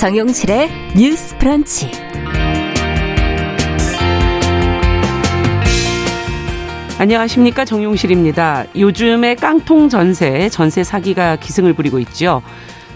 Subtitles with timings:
[0.00, 1.90] 정용실의 뉴스 프런치.
[6.98, 8.64] 안녕하십니까 정용실입니다.
[8.76, 12.40] 요즘에 깡통 전세, 전세 사기가 기승을 부리고 있죠.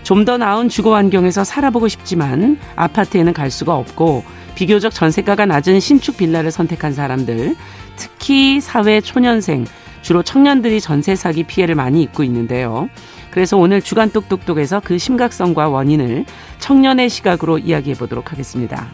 [0.02, 4.24] 좀더 나은 주거 환경에서 살아보고 싶지만 아파트에는 갈 수가 없고
[4.54, 7.54] 비교적 전세가가 낮은 신축 빌라를 선택한 사람들,
[7.96, 9.66] 특히 사회 초년생,
[10.00, 12.88] 주로 청년들이 전세 사기 피해를 많이 입고 있는데요.
[13.34, 16.24] 그래서 오늘 주간 똑똑똑에서 그 심각성과 원인을
[16.60, 18.86] 청년의 시각으로 이야기해 보도록 하겠습니다.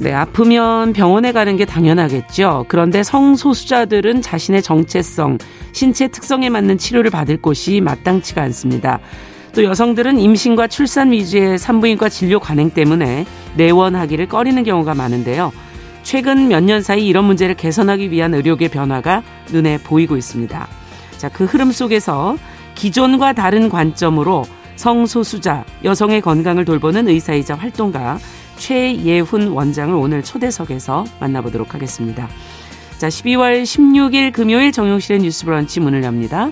[0.00, 2.64] 네, 아프면 병원에 가는 게 당연하겠죠.
[2.66, 5.38] 그런데 성소수자들은 자신의 정체성,
[5.70, 8.98] 신체 특성에 맞는 치료를 받을 곳이 마땅치가 않습니다.
[9.54, 15.52] 또 여성들은 임신과 출산 위주의 산부인과 진료 관행 때문에 내원하기를 꺼리는 경우가 많은데요.
[16.02, 20.68] 최근 몇 년 사이 이런 문제를 개선하기 위한 의료계 변화가 눈에 보이고 있습니다.
[21.18, 22.36] 자, 그 흐름 속에서
[22.74, 24.44] 기존과 다른 관점으로
[24.76, 28.18] 성소수자, 여성의 건강을 돌보는 의사이자 활동가
[28.56, 32.28] 최예훈 원장을 오늘 초대석에서 만나보도록 하겠습니다.
[32.98, 36.50] 자, 12월 16일 금요일 정용실의 뉴스 브런치 문을 엽니다.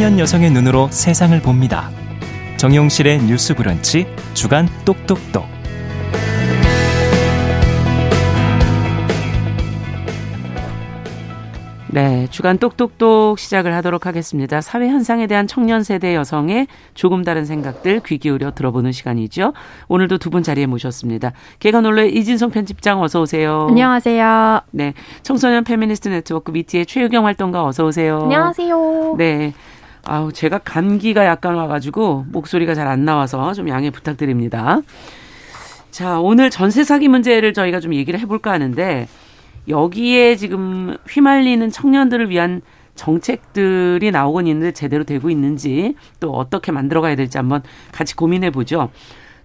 [0.00, 1.90] 청년 여성의 눈으로 세상을 봅니다.
[2.56, 5.44] 정용실의 뉴스 브런치 주간 똑똑똑.
[11.92, 14.62] 네, 주간 똑똑똑 시작을 하도록 하겠습니다.
[14.62, 19.52] 사회 현상에 대한 청년 세대 여성의 조금 다른 생각들 귀 기울여 들어보는 시간이죠.
[19.88, 21.32] 오늘도 두 분 자리에 모셨습니다.
[21.58, 23.66] 개관올레 이진성 편집장 어서 오세요.
[23.68, 24.60] 안녕하세요.
[24.70, 28.20] 네, 청소년 페미니스트 네트워크 미티의 최유경 활동가 어서 오세요.
[28.22, 29.16] 안녕하세요.
[29.18, 29.52] 네.
[30.04, 34.80] 아우, 제가 감기가 약간 와가지고 목소리가 잘 안 나와서 좀 양해 부탁드립니다.
[35.90, 39.06] 자, 오늘 전세 사기 문제를 저희가 좀 얘기를 해볼까 하는데
[39.68, 42.62] 여기에 지금 휘말리는 청년들을 위한
[42.94, 47.62] 정책들이 나오곤 있는데 제대로 되고 있는지 또 어떻게 만들어가야 될지 한번
[47.92, 48.90] 같이 고민해 보죠.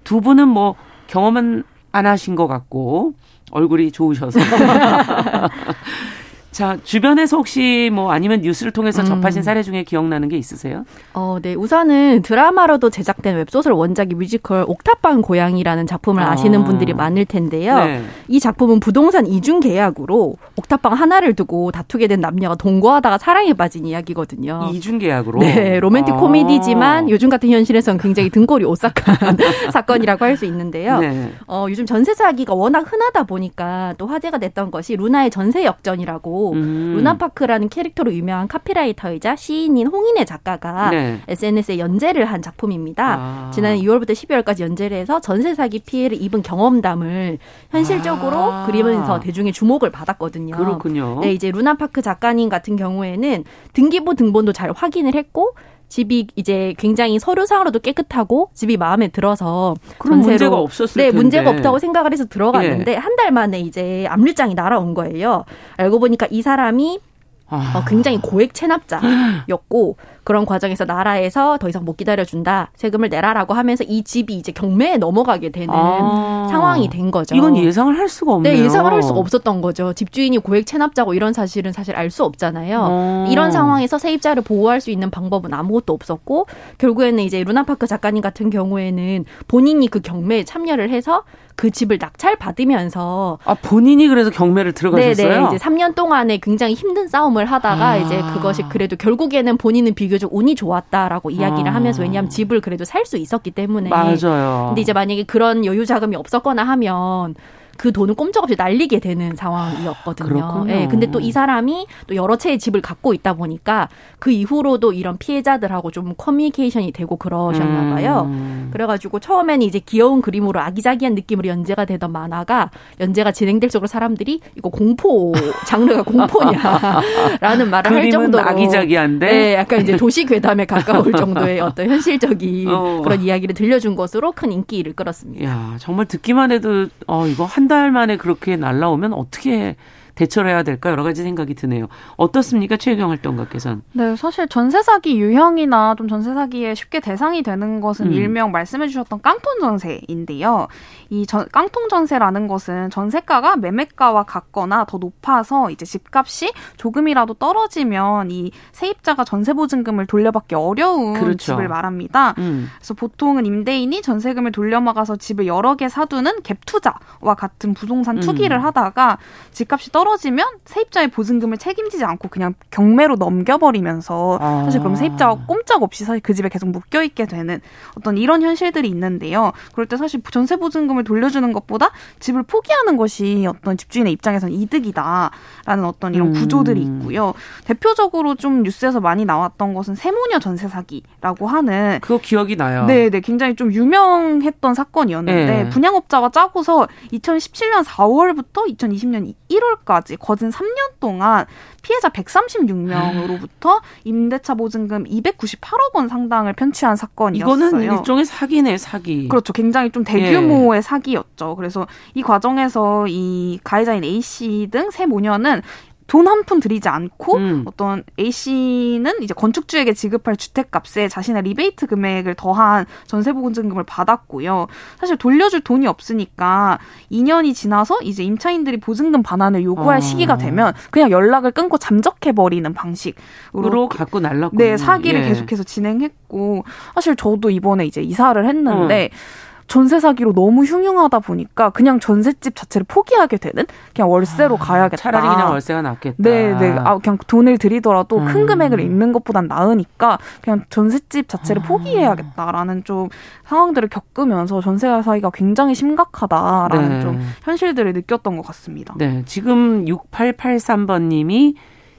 [0.03, 0.75] 두 분은 뭐
[1.07, 3.13] 경험은 안 하신 것 같고
[3.51, 4.39] 얼굴이 좋으셔서
[6.55, 9.05] 자, 주변에서 혹시 뭐 아니면 뉴스를 통해서 음.
[9.07, 10.85] 접하신 사례 중에 기억나는 게 있으세요?
[11.13, 11.53] 어, 네.
[11.53, 17.83] 우선은 드라마로도 제작된 웹소설 원작이 뮤지컬 옥탑방 고양이라는 작품을 아시는 분들이 많을 텐데요.
[17.83, 18.01] 네.
[18.29, 24.69] 이 작품은 부동산 이중 계약으로 옥탑방 하나를 두고 다투게 된 남녀가 동거하다가 사랑에 빠진 이야기거든요.
[24.71, 25.39] 이중 계약으로?
[25.39, 25.81] 네.
[25.81, 26.17] 로맨틱 아.
[26.17, 29.37] 코미디지만 요즘 같은 현실에서는 굉장히 등골이 오싹한
[29.73, 30.99] 사건이라고 할 수 있는데요.
[30.99, 31.31] 네.
[31.47, 36.93] 어, 요즘 전세 사기가 워낙 흔하다 보니까 또 화제가 됐던 것이 루나의 전세 역전이라고 음.
[36.97, 41.19] 루나파크라는 캐릭터로 유명한 카피라이터이자 시인인 홍인혜 작가가 네.
[41.27, 43.15] SNS에 연재를 한 작품입니다.
[43.19, 43.51] 아.
[43.53, 47.37] 지난 2월부터 12월까지 연재를 해서 전세 사기 피해를 입은 경험담을
[47.69, 48.65] 현실적으로 아.
[48.65, 50.55] 그리면서 대중의 주목을 받았거든요.
[50.55, 51.19] 그렇군요.
[51.21, 55.55] 네, 이제 루나파크 작가님 같은 경우에는 등기부 등본도 잘 확인을 했고
[55.87, 61.17] 집이 이제 굉장히 서류상으로도 깨끗하고 집이 마음에 들어서 그런 문제가 없었을 네, 텐데.
[61.17, 62.95] 문제가 없다고 생각을 해서 들어갔는데 예.
[62.95, 65.45] 한달 만에 이제 압류장이 날아온 거예요.
[65.77, 66.99] 알고 보니까 이 사람이
[67.47, 67.73] 아.
[67.75, 74.03] 어, 굉장히 고액 체납자였고 그런 과정에서 나라에서 더 이상 못 기다려준다 세금을 내라라고 하면서 이
[74.03, 76.47] 집이 이제 경매에 넘어가게 되는 아.
[76.49, 77.35] 상황이 된 거죠.
[77.35, 78.53] 이건 예상을 할 수가 없네요.
[78.53, 79.93] 네, 예상을 할 수가 없었던 거죠.
[79.93, 82.87] 집주인이 고액 체납자고 이런 사실은 사실 알 수 없잖아요.
[82.89, 83.27] 어.
[83.29, 86.45] 이런 상황에서 세입자를 보호할 수 있는 방법은 아무것도 없었고
[86.77, 91.23] 결국에는 이제 루나파크 작가님 같은 경우에는 본인이 그 경매에 참여를 해서
[91.55, 95.27] 그 집을 낙찰 받으면서 아 본인이 그래서 경매를 들어가셨어요?
[95.27, 97.97] 네네 이제 3년 동안에 굉장히 힘든 싸움을 하다가 아.
[97.97, 101.75] 이제 그것이 그래도 결국에는 본인은 비교적 운이 좋았다라고 이야기를 아.
[101.75, 104.65] 하면서 왜냐하면 집을 그래도 살 수 있었기 때문에 맞아요.
[104.69, 107.35] 근데 이제 만약에 그런 여유 자금이 없었거나 하면
[107.77, 110.29] 그 돈을 꼼짝없이 날리게 되는 상황이었거든요.
[110.29, 110.63] 그렇군요.
[110.65, 113.89] 네, 근데 또 이 사람이 또 여러 채의 집을 갖고 있다 보니까
[114.19, 118.27] 그 이후로도 이런 피해자들하고 좀 커뮤니케이션이 되고 그러셨나 봐요.
[118.29, 118.69] 음.
[118.71, 122.69] 그래가지고 처음에는 이제 귀여운 그림으로 아기자기한 느낌으로 연재가 되던 만화가
[122.99, 125.33] 연재가 진행될수록 사람들이 이거 공포
[125.65, 132.67] 장르가 공포냐라는 말을 할 정도로 아기자기한데 네, 약간 이제 도시 괴담에 가까울 정도의 어떤 현실적인
[132.69, 133.01] 어.
[133.03, 135.43] 그런 이야기를 들려준 것으로 큰 인기를 끌었습니다.
[135.45, 139.75] 야 정말 듣기만 해도 어 이거 한한 달 만에 그렇게 날라오면 어떻게
[140.15, 141.87] 대처를 해야 될까 여러 가지 생각이 드네요.
[142.15, 143.81] 어떻습니까, 최경 활동가께서는?
[143.93, 148.11] 네, 사실 전세 사기 유형이나 좀 전세 사기에 쉽게 대상이 되는 것은 음.
[148.13, 150.67] 일명 말씀해주셨던 깡통 전세인데요.
[151.09, 158.51] 이 전, 깡통 전세라는 것은 전세가가 매매가와 같거나 더 높아서 이제 집값이 조금이라도 떨어지면 이
[158.71, 161.37] 세입자가 전세 보증금을 돌려받기 어려운 그렇죠.
[161.37, 162.35] 집을 말합니다.
[162.37, 162.69] 음.
[162.77, 168.63] 그래서 보통은 임대인이 전세금을 돌려막아서 집을 여러 개 사두는 갭 투자와 같은 부동산 투기를 음.
[168.63, 169.17] 하다가
[169.51, 174.61] 집값이 떨어 지면 세입자의 보증금을 책임지지 않고 그냥 경매로 넘겨버리면서 아.
[174.65, 177.59] 사실 그럼 세입자가 꼼짝없이 사실 그 집에 계속 묶여 있게 되는
[177.97, 179.51] 어떤 이런 현실들이 있는데요.
[179.73, 186.13] 그럴 때 사실 전세 보증금을 돌려주는 것보다 집을 포기하는 것이 어떤 집주인의 입장에서는 이득이다라는 어떤
[186.13, 186.33] 이런 음.
[186.33, 187.33] 구조들이 있고요.
[187.65, 192.85] 대표적으로 좀 뉴스에서 많이 나왔던 것은 세모녀 전세 사기라고 하는 그거 기억이 나요.
[192.85, 195.69] 네, 네, 굉장히 좀 유명했던 사건이었는데 네.
[195.69, 201.45] 분양업자가 짜고서 2017년 4월부터 2020년 1월까지 거진 3년 동안
[201.81, 207.55] 피해자 136명으로부터 임대차 보증금 298억 원 상당을 편취한 사건이었어요.
[207.55, 209.27] 이거는 일종의 사기네, 사기.
[209.27, 209.53] 그렇죠.
[209.53, 210.81] 굉장히 좀 대규모의 예.
[210.81, 211.55] 사기였죠.
[211.55, 215.61] 그래서 이 과정에서 이 가해자인 A 씨 등 세 모녀는
[216.07, 217.63] 돈 한 푼 들이지 않고 음.
[217.65, 224.67] 어떤 A 씨는 이제 건축주에게 지급할 주택값에 자신의 리베이트 금액을 더한 전세 보증금을 받았고요.
[224.99, 226.77] 사실 돌려줄 돈이 없으니까
[227.11, 230.01] 2년이 지나서 이제 임차인들이 보증금 반환을 요구할 어.
[230.01, 235.27] 시기가 되면 그냥 연락을 끊고 잠적해 버리는 방식으로 갖고 날랐고 네 사기를 예.
[235.29, 236.63] 계속해서 진행했고
[236.93, 239.09] 사실 저도 이번에 이제 이사를 했는데.
[239.11, 239.54] 어.
[239.67, 243.65] 전세 사기로 너무 흉흉하다 보니까 그냥 전셋집 자체를 포기하게 되는
[243.95, 245.01] 그냥 월세로 아, 가야겠다.
[245.01, 246.15] 차라리 그냥 월세가 낫겠다.
[246.17, 246.71] 네, 네.
[246.77, 248.25] 아, 그냥 돈을 들이더라도 음.
[248.25, 251.65] 큰 금액을 잃는 것보단 나으니까 그냥 전셋집 자체를 아.
[251.65, 253.09] 포기해야겠다라는 좀
[253.45, 257.01] 상황들을 겪으면서 전세 사기가 굉장히 심각하다라는 네.
[257.01, 258.93] 좀 현실들을 느꼈던 것 같습니다.
[258.97, 261.55] 네, 지금 6883번 님이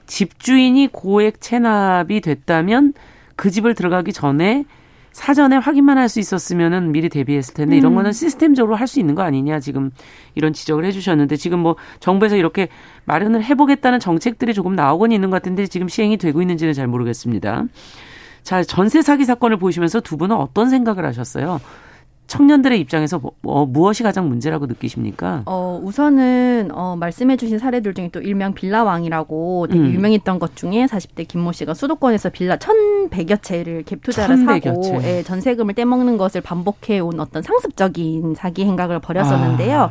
[0.07, 2.95] 집주인이 고액 체납이 됐다면
[3.35, 4.65] 그 집을 들어가기 전에
[5.17, 7.79] 사전에 확인만 할 수 있었으면은 미리 대비했을 텐데 음.
[7.79, 9.91] 이런 거는 시스템적으로 할 수 있는 거 아니냐 지금
[10.35, 12.69] 이런 지적을 해주셨는데 지금 뭐 정부에서 이렇게
[13.07, 17.65] 마련을 해보겠다는 정책들이 조금 나오곤 있는 것 같은데 지금 시행이 되고 있는지는 잘 모르겠습니다.
[18.43, 21.61] 자 전세 사기 사건을 보시면서 두 분은 어떤 생각을 하셨어요?
[22.27, 25.43] 청년들의 입장에서 뭐, 뭐, 무엇이 가장 문제라고 느끼십니까?
[25.47, 29.93] 어, 우선은 어, 말씀해주신 사례들 중에 또 일명 빌라왕이라고 되게 음.
[29.93, 35.01] 유명했던 것 중에 40대 김모 씨가 수도권에서 빌라 1,100여 채를 갭 투자를 사고 채.
[35.03, 39.83] 예, 전세금을 떼먹는 것을 반복해 온 어떤 상습적인 사기 행각을 벌였었는데요.
[39.83, 39.91] 아.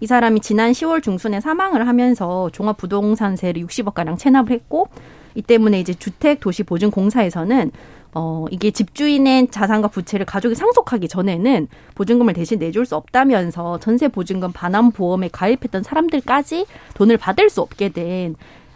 [0.00, 4.88] 이 사람이 지난 10월 중순에 사망을 하면서 종합부동산세를 60억 가량 체납을 했고
[5.34, 7.70] 이 때문에 이제 주택도시보증공사에서는
[8.18, 14.52] 어, 이게 집주인의 자산과 부채를 가족이 상속하기 전에는 보증금을 대신 내줄 수 없다면서 전세 보증금
[14.52, 16.64] 반환 보험에 가입했던 사람들까지
[16.94, 18.34] 돈을 받을 수 없게 된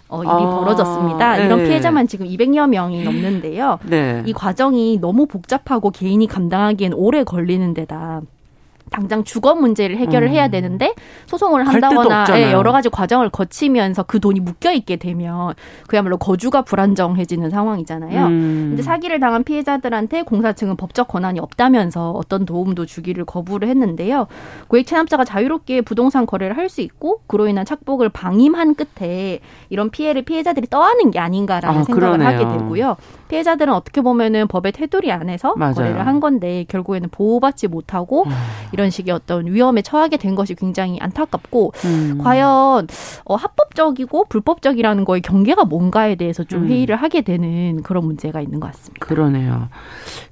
[0.09, 1.39] 어, 일이 아, 벌어졌습니다.
[1.39, 1.47] 네.
[1.47, 3.79] 이런 피해자만 지금 200여 명이 넘는데요.
[3.85, 4.23] 네.
[4.27, 8.21] 이 과정이 너무 복잡하고 개인이 감당하기엔 오래 걸리는 데다
[8.91, 10.33] 당장 주거 문제를 해결을 음.
[10.33, 10.95] 해야 되는데
[11.27, 15.55] 소송을 한다거나 예, 여러 가지 과정을 거치면서 그 돈이 묶여 있게 되면
[15.87, 18.27] 그야말로 거주가 불안정해지는 상황이잖아요.
[18.27, 18.67] 음.
[18.71, 24.27] 근데 사기를 당한 피해자들한테 공사 측은 법적 권한이 없다면서 어떤 도움도 주기를 거부를 했는데요.
[24.69, 29.41] 고액 체납자가 자유롭게 부동산 거래를 할 수 있고 그로 인한 착복을 방임한 끝에
[29.71, 32.29] 이런 피해를 피해자들이 떠안는 게 아닌가라는 아, 생각을 그러네요.
[32.29, 32.97] 하게 되고요.
[33.27, 35.75] 피해자들은 어떻게 보면은 법의 테두리 안에서 맞아요.
[35.75, 38.31] 거래를 한 건데 결국에는 보호받지 못하고 음.
[38.81, 42.19] 이런 식의 어떤 위험에 처하게 된 것이 굉장히 안타깝고 음.
[42.23, 42.87] 과연
[43.25, 46.69] 어, 합법적이고 불법적이라는 거의 경계가 뭔가에 대해서 좀 음.
[46.69, 49.05] 회의를 하게 되는 그런 문제가 있는 것 같습니다.
[49.05, 49.69] 그러네요.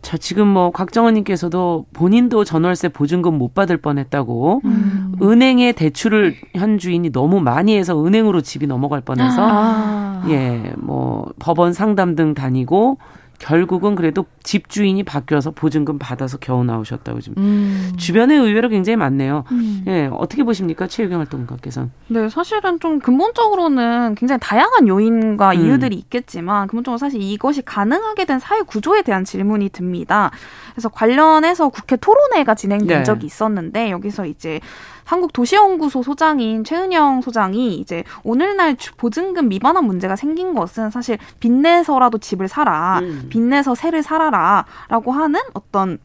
[0.00, 5.12] 자 지금 뭐 곽정원님께서도 본인도 전월세 보증금 못 받을 뻔했다고 음.
[5.20, 10.24] 은행에 대출을 현 주인이 너무 많이 해서 은행으로 집이 넘어갈 뻔해서 아.
[10.26, 12.96] 예뭐 법원 상담 등 다니고
[13.38, 17.92] 결국은 그래도 집주인이 바뀌어서 보증금 받아서 겨우 나오셨다고 지금 음.
[17.96, 19.44] 주변에 의외로 굉장히 많네요.
[19.52, 19.84] 음.
[19.86, 21.90] 예, 어떻게 보십니까 최유경 활동가께서는?
[22.08, 25.60] 네, 사실은 좀 근본적으로는 굉장히 다양한 요인과 음.
[25.60, 30.30] 이유들이 있겠지만 근본적으로 사실 이것이 가능하게 된 사회 구조에 대한 질문이 듭니다.
[30.72, 33.02] 그래서 관련해서 국회 토론회가 진행된 네.
[33.04, 34.60] 적이 있었는데 여기서 이제
[35.08, 42.98] 한국도시연구소 소장인 최은영 소장이 이제 오늘날 보증금 미반환 문제가 생긴 것은 사실 빚내서라도 집을 사라,
[43.00, 43.26] 음.
[43.30, 45.98] 빚내서 새를 살아라라고 하는 어떤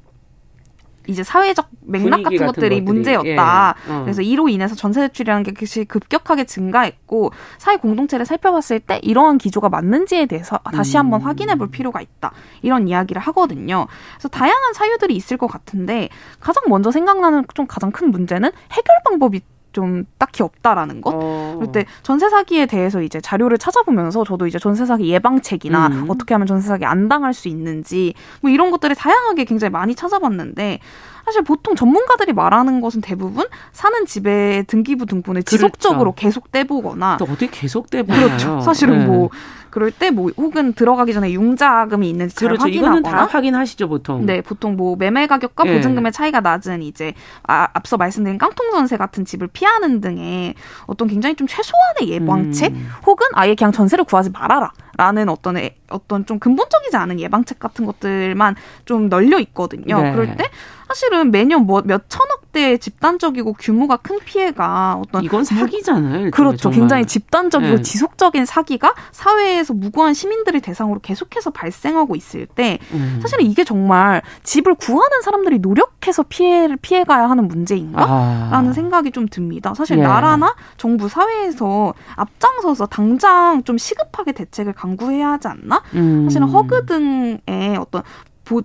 [1.08, 3.76] 이제 사회적 맥락 같은, 같은 것들이, 문제였다.
[3.88, 3.92] 예.
[3.92, 4.02] 어.
[4.04, 5.54] 그래서 이로 인해서 전세 대출이라는 게
[5.86, 11.26] 급격하게 증가했고 사회 공동체를 살펴봤을 때 이러한 기조가 맞는지에 대해서 다시 한번 음.
[11.26, 12.32] 확인해 볼 필요가 있다.
[12.62, 13.88] 이런 이야기를 하거든요.
[14.16, 19.42] 그래서 다양한 사유들이 있을 것 같은데 가장 먼저 생각나는 좀 가장 큰 문제는 해결 방법이
[19.74, 21.12] 좀 딱히 없다라는 거.
[21.14, 21.56] 어.
[21.58, 26.06] 그럴 때 전세 사기에 대해서 이제 자료를 찾아보면서 저도 이제 전세 사기 예방책이나 음.
[26.08, 30.80] 어떻게 하면 전세 사기 안 당할 수 있는지 뭐 이런 것들을 다양하게 굉장히 많이 찾아봤는데
[31.26, 35.58] 사실 보통 전문가들이 말하는 것은 대부분 사는 집의 등기부 등본에 그렇죠.
[35.58, 38.28] 지속적으로 계속 떼보거나 또 어떻게 계속 떼보나요?
[38.28, 38.62] 그렇죠.
[38.62, 39.06] 사실은 네.
[39.06, 39.30] 뭐
[39.74, 42.66] 그럴 때 뭐 혹은 들어가기 전에 융자금이 있는지 잘 그렇죠.
[42.66, 44.24] 확인하거나 이거는 다 확인하시죠 보통.
[44.28, 45.74] 네, 보통 뭐 매매 가격과 예.
[45.74, 47.14] 보증금의 차이가 낮은 이제
[47.48, 50.54] 아, 앞서 말씀드린 깡통 전세 같은 집을 피하는 등의
[50.86, 52.88] 어떤 굉장히 좀 최소한의 예방책 음.
[53.08, 54.72] 혹은 아예 그냥 전세를 구하지 말아라.
[54.96, 55.58] 라는 어떤
[55.90, 60.00] 어떤 좀 근본적이지 않은 예방책 같은 것들만 좀 널려 있거든요.
[60.00, 60.12] 네.
[60.12, 60.44] 그럴 때
[60.88, 66.30] 사실은 매년 뭐 몇 천억대 집단적이고 규모가 큰 피해가 어떤 이건 사기잖아요.
[66.30, 66.58] 그렇죠.
[66.58, 66.80] 정말.
[66.80, 67.82] 굉장히 집단적이고 네.
[67.82, 73.20] 지속적인 사기가 사회에 서 무고한 시민들을 대상으로 계속해서 발생하고 있을 때 음.
[73.22, 78.74] 사실은 이게 정말 집을 구하는 사람들이 노력해서 피해를 피해가야 하는 문제인가라는 아.
[78.74, 79.74] 생각이 좀 듭니다.
[79.74, 80.04] 사실 예.
[80.04, 85.82] 나라나 정부 사회에서 앞장서서 당장 좀 시급하게 대책을 강구해야 하지 않나?
[85.96, 86.26] 음.
[86.26, 88.04] 사실은 허그 등의 어떤
[88.44, 88.62] 보,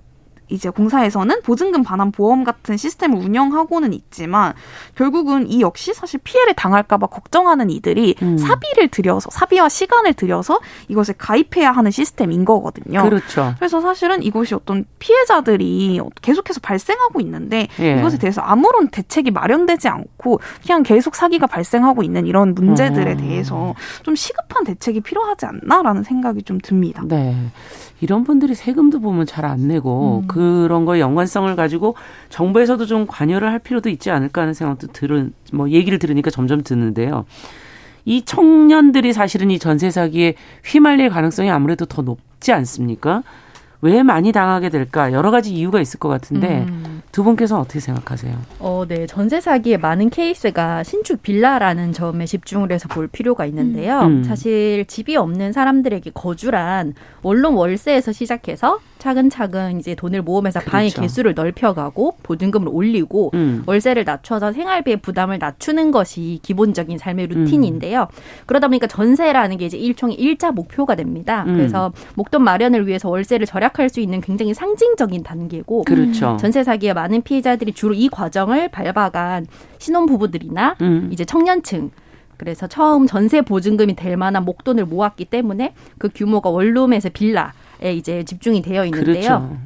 [0.49, 4.55] 이제 공사에서는 보증금 반환 보험 같은 시스템을 운영하고는 있지만
[4.95, 8.39] 결국은 이 역시 사실 피해를 당할까봐 걱정하는 이들이 음.
[8.39, 13.03] 사비를 들여서 사비와 시간을 들여서 이것을 가입해야 하는 시스템인 거거든요.
[13.03, 13.55] 그렇죠.
[13.59, 17.99] 그래서 사실은 이것이 어떤 피해자들이 계속해서 발생하고 있는데 예.
[17.99, 23.17] 이것에 대해서 아무런 대책이 마련되지 않고 그냥 계속 사기가 발생하고 있는 이런 문제들에 음.
[23.19, 27.03] 대해서 좀 시급한 대책이 필요하지 않나라는 생각이 좀 듭니다.
[27.07, 27.35] 네.
[28.01, 30.29] 이런 분들이 세금도 보면 잘 안 내고 음.
[30.29, 31.97] 그런 거에 연관성을 가지고
[32.29, 37.25] 정부에서도 좀 관여를 할 필요도 있지 않을까 하는 생각도 들은 뭐 얘기를 들으니까 점점 드는데요.
[38.05, 43.23] 이 청년들이 사실은 이 전세 사기에 휘말릴 가능성이 아무래도 더 높지 않습니까?
[43.81, 45.13] 왜 많이 당하게 될까?
[45.13, 47.03] 여러 가지 이유가 있을 것 같은데 음.
[47.19, 48.33] 두 분께서는 어떻게 생각하세요?
[48.61, 49.09] 어, 네.
[49.09, 54.03] 전세 사기의 많은 케이스가 신축 빌라라는 점에 집중을 해서 볼 필요가 있는데요.
[54.03, 54.23] 음.
[54.23, 60.71] 사실 집이 없는 사람들에게 거주란 원론 월세에서 시작해서 차근차근 이제 돈을 모으면서 그렇죠.
[60.73, 63.63] 방의 개수를 넓혀가고 보증금을 올리고 음.
[63.67, 68.03] 월세를 낮춰서 생활비의 부담을 낮추는 것이 기본적인 삶의 루틴인데요.
[68.03, 68.23] 음.
[68.47, 71.45] 그러다 보니까 전세라는 게 이제 일종의 일자 목표가 됩니다.
[71.47, 71.57] 음.
[71.57, 76.37] 그래서 목돈 마련을 위해서 월세를 절약할 수 있는 굉장히 상징적인 단계고 그렇죠.
[76.41, 79.47] 전세 사기의 많은 피해자들이 주로 이 과정을 밟아간
[79.79, 81.09] 신혼 부부들이나 음.
[81.13, 81.91] 이제 청년층
[82.37, 88.25] 그래서 처음 전세 보증금이 될 만한 목돈을 모았기 때문에 그 규모가 원룸에서 빌라 에 이제
[88.25, 89.15] 집중이 되어 있는데요.
[89.15, 89.57] 그렇죠.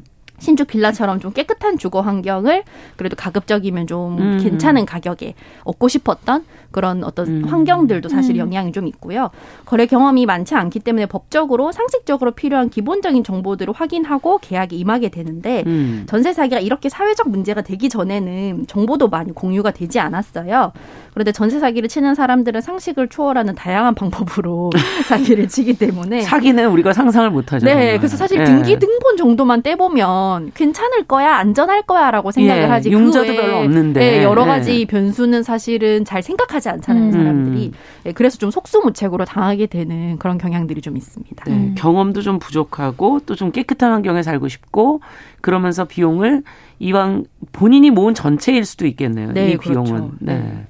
[0.43, 2.65] 신축 빌라처럼 좀 깨끗한 주거 환경을
[2.97, 4.39] 그래도 가급적이면 좀 음.
[4.43, 7.45] 괜찮은 가격에 얻고 싶었던 그런 어떤 음.
[7.45, 8.39] 환경들도 사실 음.
[8.41, 9.31] 영향이 좀 있고요.
[9.65, 16.07] 거래 경험이 많지 않기 때문에 법적으로 상식적으로 필요한 기본적인 정보들을 확인하고 계약에 임하게 되는데 음.
[16.09, 20.73] 전세 사기가 이렇게 사회적 문제가 되기 전에는 정보도 많이 공유가 되지 않았어요.
[21.15, 24.71] 그런데 전세 사기를 치는 사람들은 상식을 초월하는 다양한 방법으로
[25.07, 27.67] 사기를 치기 때문에 사기는 우리가 상상을 못하죠.
[27.67, 27.99] 네, 정말.
[27.99, 28.45] 그래서 사실 네.
[28.45, 32.91] 등기 등본 정도만 떼보면 괜찮을 거야, 안전할 거야라고 생각을 예, 하지.
[32.91, 34.85] 융자도 별로 없는데 네, 여러 가지 예.
[34.85, 37.13] 변수는 사실은 잘 생각하지 않잖아요, 음.
[37.13, 37.73] 사람들이.
[38.05, 41.45] 네, 그래서 좀 속수무책으로 당하게 되는 그런 경향들이 좀 있습니다.
[41.45, 41.75] 네, 음.
[41.77, 45.01] 경험도 좀 부족하고 또 좀 깨끗한 환경에 살고 싶고
[45.41, 46.43] 그러면서 비용을
[46.79, 49.33] 이왕 본인이 모은 전체일 수도 있겠네요.
[49.33, 49.85] 네, 이 비용은.
[49.85, 50.13] 그렇죠.
[50.21, 50.35] 네.
[50.39, 50.67] 네.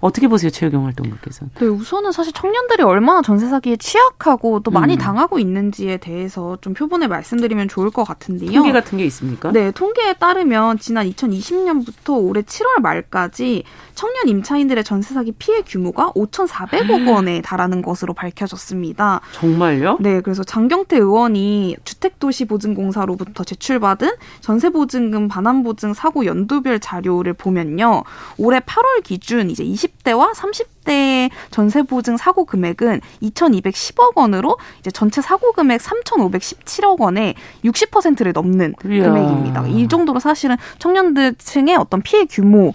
[0.00, 1.50] 어떻게 보세요, 최유경 활동가께서는?
[1.58, 4.98] 네, 우선은 사실 청년들이 얼마나 전세 사기에 취약하고 또 많이 음.
[4.98, 8.52] 당하고 있는지에 대해서 좀 표본을 말씀드리면 좋을 것 같은데요.
[8.52, 9.50] 통계 같은 게 있습니까?
[9.52, 13.64] 네, 통계에 따르면 지난 2020년부터 올해 7월 말까지
[13.94, 19.20] 청년 임차인들의 전세 사기 피해 규모가 5,400억 원에 달하는 것으로 밝혀졌습니다.
[19.32, 19.98] 정말요?
[20.00, 28.04] 네, 그래서 장경태 의원이 주택도시보증공사로부터 제출받은 전세보증금 반환보증 사고 연도별 자료를 보면요.
[28.36, 35.20] 올해 8월 기준 이제 20 대와 30대 전세 보증 사고 금액은 2,210억 원으로 이제 전체
[35.20, 39.04] 사고 금액 3,517억 원에 60%를 넘는 이야.
[39.04, 39.66] 금액입니다.
[39.68, 42.72] 이 정도로 사실은 청년들층의 어떤 피해 규모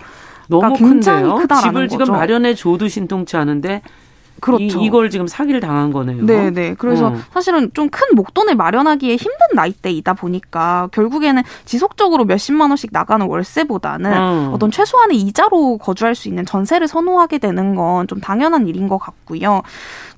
[0.48, 1.36] 너무 굉장히 큰데요?
[1.38, 2.06] 크다라는 집을 거죠.
[2.06, 3.82] 지금 마련해 줘도 신통치 않은데
[4.40, 4.80] 그렇죠.
[4.82, 6.26] 이, 걸 지금 사기를 당한 거네요.
[6.26, 6.76] 네, 네.
[6.78, 7.16] 그래서 어.
[7.34, 14.58] 사실은 좀 큰 목돈을 마련하기에 힘든 나이대이다 보니까 결국에는 지속적으로 몇십만 원씩 나가는 월세보다는 어.
[14.60, 19.62] 떤 최소한의 이자로 거주할 수 있는 전세를 선호하게 되는 건 좀 당연한 일인 것 같고요.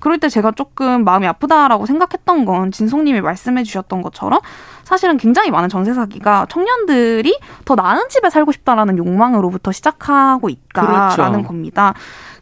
[0.00, 4.40] 그럴 때 제가 조금 마음이 아프다라고 생각했던 건 진송님이 말씀해 주셨던 것처럼
[4.84, 11.48] 사실은 굉장히 많은 전세 사기가 청년들이 더 나은 집에 살고 싶다라는 욕망으로부터 시작하고 있다라는 그렇죠.
[11.48, 11.94] 겁니다.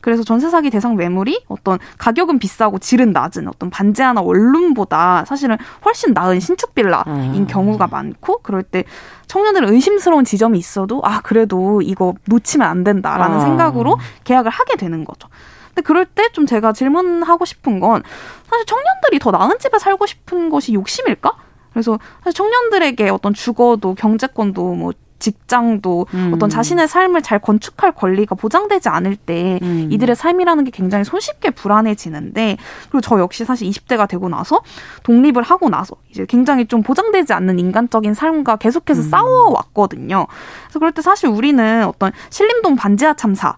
[0.05, 5.57] 그래서 전세 사기 대상 매물이 어떤 가격은 비싸고 질은 낮은 어떤 반지 하나 원룸보다 사실은
[5.83, 7.47] 훨씬 나은 신축 빌라인 음.
[7.49, 8.85] 경우가 많고 그럴 때
[9.29, 13.41] 청년들은 의심스러운 지점이 있어도 아 그래도 이거 놓치면 안 된다라는 아.
[13.41, 15.27] 생각으로 계약을 하게 되는 거죠.
[15.69, 18.03] 근데 그럴 때 좀 제가 질문하고 싶은 건
[18.51, 21.33] 사실 청년들이 더 나은 집에 살고 싶은 것이 욕심일까?
[21.73, 24.93] 그래서 사실 청년들에게 어떤 주거도 경제권도 뭐
[25.25, 26.33] 직장도 음.
[26.35, 29.89] 어떤 자신의 삶을 잘 건축할 권리가 보장되지 않을 때 음.
[29.91, 32.59] 이들의 삶이라는 게 굉장히 손쉽게 불안해지는데
[32.91, 34.61] 그리고 저 역시 사실 20대가 되고 나서
[35.03, 39.09] 독립을 하고 나서 이제 굉장히 좀 보장되지 않는 인간적인 삶과 계속해서 음.
[39.11, 40.27] 싸워왔거든요.
[40.65, 43.57] 그래서 그럴 때 사실 우리는 어떤 신림동 반지하 참사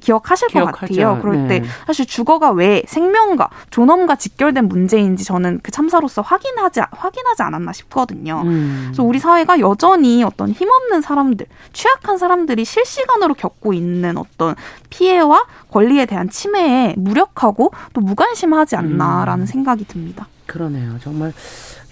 [0.00, 0.72] 기억하실 기억하죠.
[0.72, 1.18] 것 같아요.
[1.20, 1.60] 그럴 네.
[1.60, 8.42] 때 사실 주거가 왜 생명과 존엄과 직결된 문제인지 저는 그 참사로서 확인하지 확인하지 않았나 싶거든요.
[8.44, 8.82] 음.
[8.86, 14.54] 그래서 우리 사회가 여전히 어떤 힘없는 사람들, 취약한 사람들이 실시간으로 겪고 있는 어떤
[14.90, 19.46] 피해와 권리에 대한 침해에 무력하고 또 무관심하지 않나라는 음.
[19.46, 20.28] 생각이 듭니다.
[20.46, 20.98] 그러네요.
[21.02, 21.32] 정말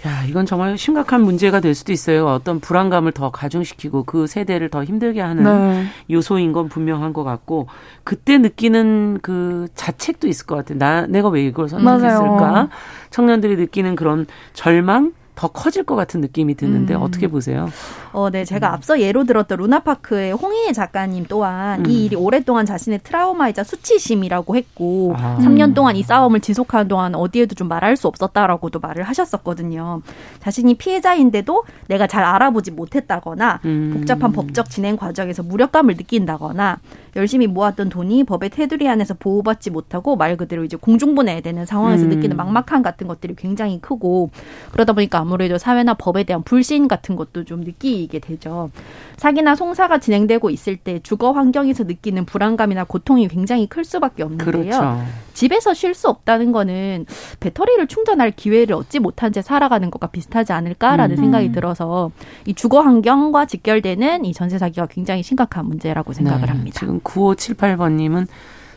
[0.06, 2.26] 야, 이건 정말 심각한 문제가 될 수도 있어요.
[2.26, 5.86] 어떤 불안감을 더 가중시키고 그 세대를 더 힘들게 하는 네.
[6.10, 7.68] 요소인 건 분명한 것 같고
[8.02, 10.78] 그때 느끼는 그 자책도 있을 것 같아요.
[10.78, 12.68] 나 내가 왜 이걸 선택했을까?
[13.10, 17.02] 청년들이 느끼는 그런 절망 더 커질 것 같은 느낌이 드는데 음.
[17.02, 17.68] 어떻게 보세요?
[18.12, 18.44] 어, 네.
[18.44, 18.74] 제가 음.
[18.74, 21.90] 앞서 예로 들었던 루나파크의 홍희애 작가님 또한 음.
[21.90, 25.38] 이 일이 오랫동안 자신의 트라우마이자 수치심이라고 했고 아.
[25.40, 30.02] 3년 동안 이 싸움을 지속하는 동안 어디에도 좀 말할 수 없었다라고도 말을 하셨었거든요.
[30.40, 33.92] 자신이 피해자인데도 내가 잘 알아보지 못했다거나 음.
[33.94, 36.78] 복잡한 법적 진행 과정에서 무력감을 느낀다거나
[37.16, 42.10] 열심히 모았던 돈이 법의 테두리 안에서 보호받지 못하고 말 그대로 이제 공중분해야 되는 상황에서 음.
[42.10, 44.30] 느끼는 막막함 같은 것들이 굉장히 크고
[44.72, 48.70] 그러다 보니까 아무래도 사회나 법에 대한 불신 같은 것도 좀 느끼게 되죠.
[49.16, 54.50] 사기나 송사가 진행되고 있을 때 주거 환경에서 느끼는 불안감이나 고통이 굉장히 클 수밖에 없는데요.
[54.50, 55.02] 그렇죠.
[55.32, 57.06] 집에서 쉴 수 없다는 거는
[57.40, 61.22] 배터리를 충전할 기회를 얻지 못한 채 살아가는 것과 비슷하지 않을까라는 음.
[61.22, 62.10] 생각이 들어서
[62.46, 66.46] 이 주거 환경과 직결되는 이 전세 사기가 굉장히 심각한 문제라고 생각을 네.
[66.48, 66.80] 합니다.
[66.80, 68.26] 지금 9578번님은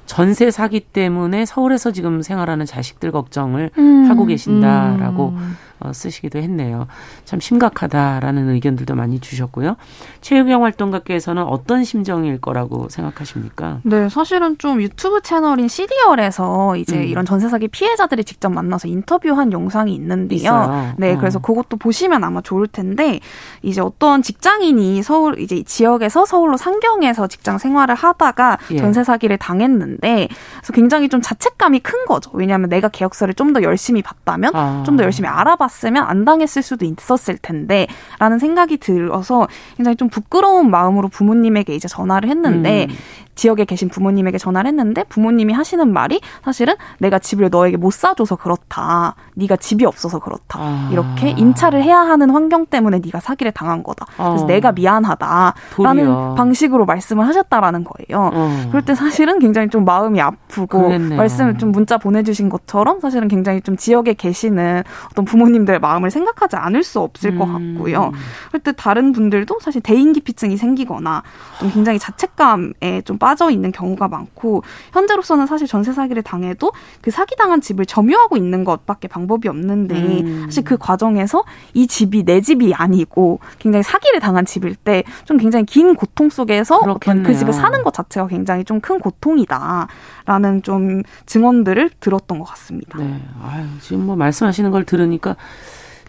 [0.05, 4.05] 전세 사기 때문에 서울에서 지금 생활하는 자식들 걱정을 음.
[4.09, 5.57] 하고 계신다라고 음.
[5.79, 6.88] 어, 쓰시기도 했네요.
[7.25, 9.75] 참 심각하다라는 의견들도 많이 주셨고요.
[10.22, 13.79] 체육형 활동가께서는 어떤 심정일 거라고 생각하십니까?
[13.84, 17.03] 네, 사실은 좀 유튜브 채널인 CDR에서 이제 음.
[17.03, 20.35] 이런 전세 사기 피해자들이 직접 만나서 인터뷰한 영상이 있는데요.
[20.35, 20.94] 있어요.
[20.98, 21.18] 네, 어.
[21.18, 23.20] 그래서 그것도 보시면 아마 좋을 텐데
[23.61, 28.77] 이제 어떤 직장인이 서울 이제 지역에서 서울로 상경해서 직장 생활을 하다가 예.
[28.77, 32.31] 전세 사기를 당했는데 그래서 굉장히 좀 자책감이 큰 거죠.
[32.33, 34.83] 왜냐하면 내가 계약서를 좀 더 열심히 봤다면 아.
[34.85, 37.87] 좀더 열심히 알아 봐 봤으면 안 당했을 수도 있었을 텐데
[38.19, 39.47] 라는 생각이 들어서
[39.77, 42.95] 굉장히 좀 부끄러운 마음으로 부모님에게 이제 전화를 했는데 음.
[43.35, 49.15] 지역에 계신 부모님에게 전화를 했는데 부모님이 하시는 말이 사실은 내가 집을 너에게 못 사줘서 그렇다.
[49.35, 50.59] 네가 집이 없어서 그렇다.
[50.59, 50.89] 아.
[50.91, 54.05] 이렇게 임차를 해야 하는 환경 때문에 네가 사기를 당한 거다.
[54.15, 54.48] 그래서 어.
[54.48, 56.33] 내가 미안하다라는 도리야.
[56.37, 58.31] 방식으로 말씀을 하셨다라는 거예요.
[58.33, 58.65] 어.
[58.69, 61.17] 그럴 때 사실은 굉장히 좀 마음이 아프고 그랬네요.
[61.17, 66.83] 말씀을 좀 문자 보내주신 것처럼 사실은 굉장히 좀 지역에 계시는 어떤 부모님들 마음을 생각하지 않을
[66.83, 67.39] 수 없을 음.
[67.39, 68.11] 것 같고요.
[68.50, 71.24] 그럴 때 다른 분들도 사실 대인기피증이 생기거나
[71.59, 74.61] 좀 굉장히 자책감에 좀 빠져 있는 경우가 많고
[74.94, 80.42] 현재로서는 사실 전세 사기를 당해도 그 사기 당한 집을 점유하고 있는 것밖에 방법이 없는데 음.
[80.46, 85.66] 사실 그 과정에서 이 집이 내 집이 아니고 굉장히 사기를 당한 집일 때 좀 굉장히
[85.66, 91.92] 긴 고통 속에서 어떤 그 집에 사는 것 자체가 굉장히 좀 큰 고통이다라는 좀 증언들을
[92.00, 93.00] 들었던 것 같습니다.
[93.00, 95.35] 네, 아유, 지금 뭐 말씀하시는 걸 들으니까.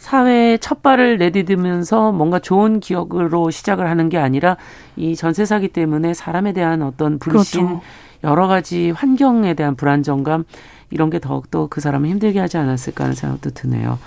[0.07, 4.57] 사회에 첫 발을 내디디면서 뭔가 좋은 기억으로 시작을 하는 게 아니라
[4.95, 7.83] 이 전세 사기 때문에 사람에 대한 어떤 불신, 그렇죠.
[8.23, 10.45] 여러 가지 환경에 대한 불안정감
[10.91, 13.99] 이런 게 더욱더 그 사람을 힘들게 하지 않았을까 하는 생각도 드네요.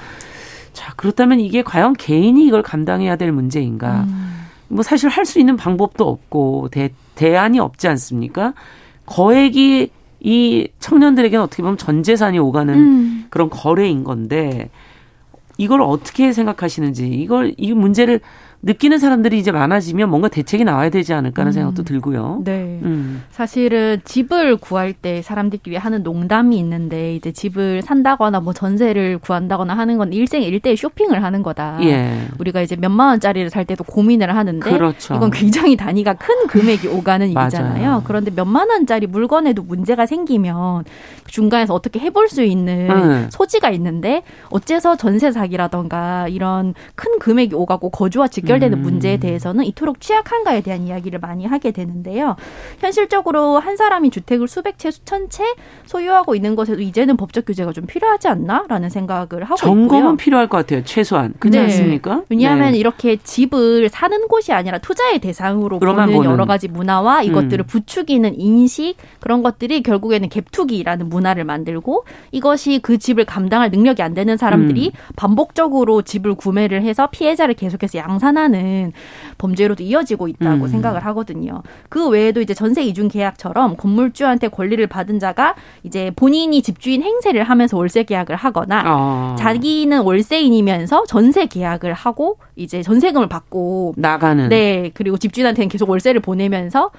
[0.71, 4.05] 자, 그렇다면 이게 과연 개인이 이걸 감당해야 될 문제인가?
[4.07, 4.45] 음.
[4.69, 8.53] 뭐 사실 할 수 있는 방법도 없고 대, 대안이 없지 않습니까?
[9.05, 13.25] 거액이 이 청년들에게는 어떻게 보면 전 재산이 오가는 음.
[13.29, 14.69] 그런 거래인 건데
[15.59, 18.21] 이걸 어떻게 생각하시는지 이걸 이 문제를
[18.61, 21.53] 느끼는 사람들이 이제 많아지면 뭔가 대책이 나와야 되지 않을까 하는 음.
[21.53, 22.41] 생각도 들고요.
[22.43, 22.79] 네.
[22.83, 23.23] 음.
[23.31, 29.97] 사실은 집을 구할 때 사람들끼리 하는 농담이 있는데 이제 집을 산다거나 뭐 전세를 구한다거나 하는
[29.97, 31.79] 건 일생 일대 쇼핑을 하는 거다.
[31.83, 32.27] 예.
[32.37, 35.15] 우리가 이제 몇만 원짜리를 살 때도 고민을 하는데 그렇죠.
[35.15, 38.03] 이건 굉장히 단위가 큰 금액이 오가는 일이잖아요.
[38.05, 40.83] 그런데 몇만 원짜리 물건에도 문제가 생기면
[41.27, 43.27] 중간에서 어떻게 해볼 수 있는 음.
[43.31, 48.81] 소지가 있는데 어째서 전세 사기라던가 이런 큰 금액이 오가고 거주와 직 직결되는 음.
[48.81, 52.35] 문제에 대해서는 이토록 취약한가에 대한 이야기를 많이 하게 되는데요.
[52.79, 55.43] 현실적으로 한 사람이 주택을 수백 채, 수천 채
[55.85, 59.99] 소유하고 있는 것에도 이제는 법적 규제가 좀 필요하지 않나라는 생각을 하고 점검은 있고요.
[59.99, 60.83] 점검은 필요할 것 같아요.
[60.83, 61.33] 최소한.
[61.39, 61.63] 그렇지 네.
[61.65, 62.23] 않습니까?
[62.29, 62.79] 왜냐하면 네.
[62.79, 67.67] 이렇게 집을 사는 곳이 아니라 투자의 대상으로 보는, 보는, 여러 가지 문화와 이것들을 음.
[67.67, 74.37] 부추기는 인식 그런 것들이 결국에는 갭투기라는 문화를 만들고 이것이 그 집을 감당할 능력이 안 되는
[74.37, 75.13] 사람들이 음.
[75.15, 78.93] 반복적으로 집을 구매를 해서 피해자를 계속해서 양산하 는
[79.37, 80.67] 범죄로도 이어지고 있다고 음.
[80.67, 81.61] 생각을 하거든요.
[81.89, 87.77] 그 외에도 이제 전세 이중 계약처럼 건물주한테 권리를 받은 자가 이제 본인이 집주인 행세를 하면서
[87.77, 89.35] 월세 계약을 하거나 어.
[89.37, 96.91] 자기는 월세인이면서 전세 계약을 하고 이제 전세금을 받고 나가는 네 그리고 집주인한테는 계속 월세를 보내면서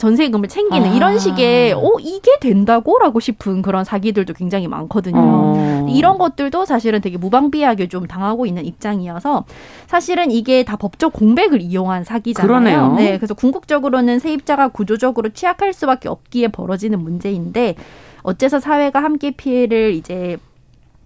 [0.00, 0.94] 전세금을 챙기는 아.
[0.94, 5.18] 이런 식의 어 이게 된다고라고 싶은 그런 사기들도 굉장히 많거든요.
[5.20, 5.86] 어.
[5.90, 9.44] 이런 것들도 사실은 되게 무방비하게 좀 당하고 있는 입장이어서
[9.86, 12.48] 사실은 이게 다 법적 공백을 이용한 사기잖아요.
[12.48, 12.94] 그러네요.
[12.94, 17.74] 네, 그래서 궁극적으로는 세입자가 구조적으로 취약할 수밖에 없기에 벌어지는 문제인데
[18.22, 20.38] 어째서 사회가 함께 피해를 이제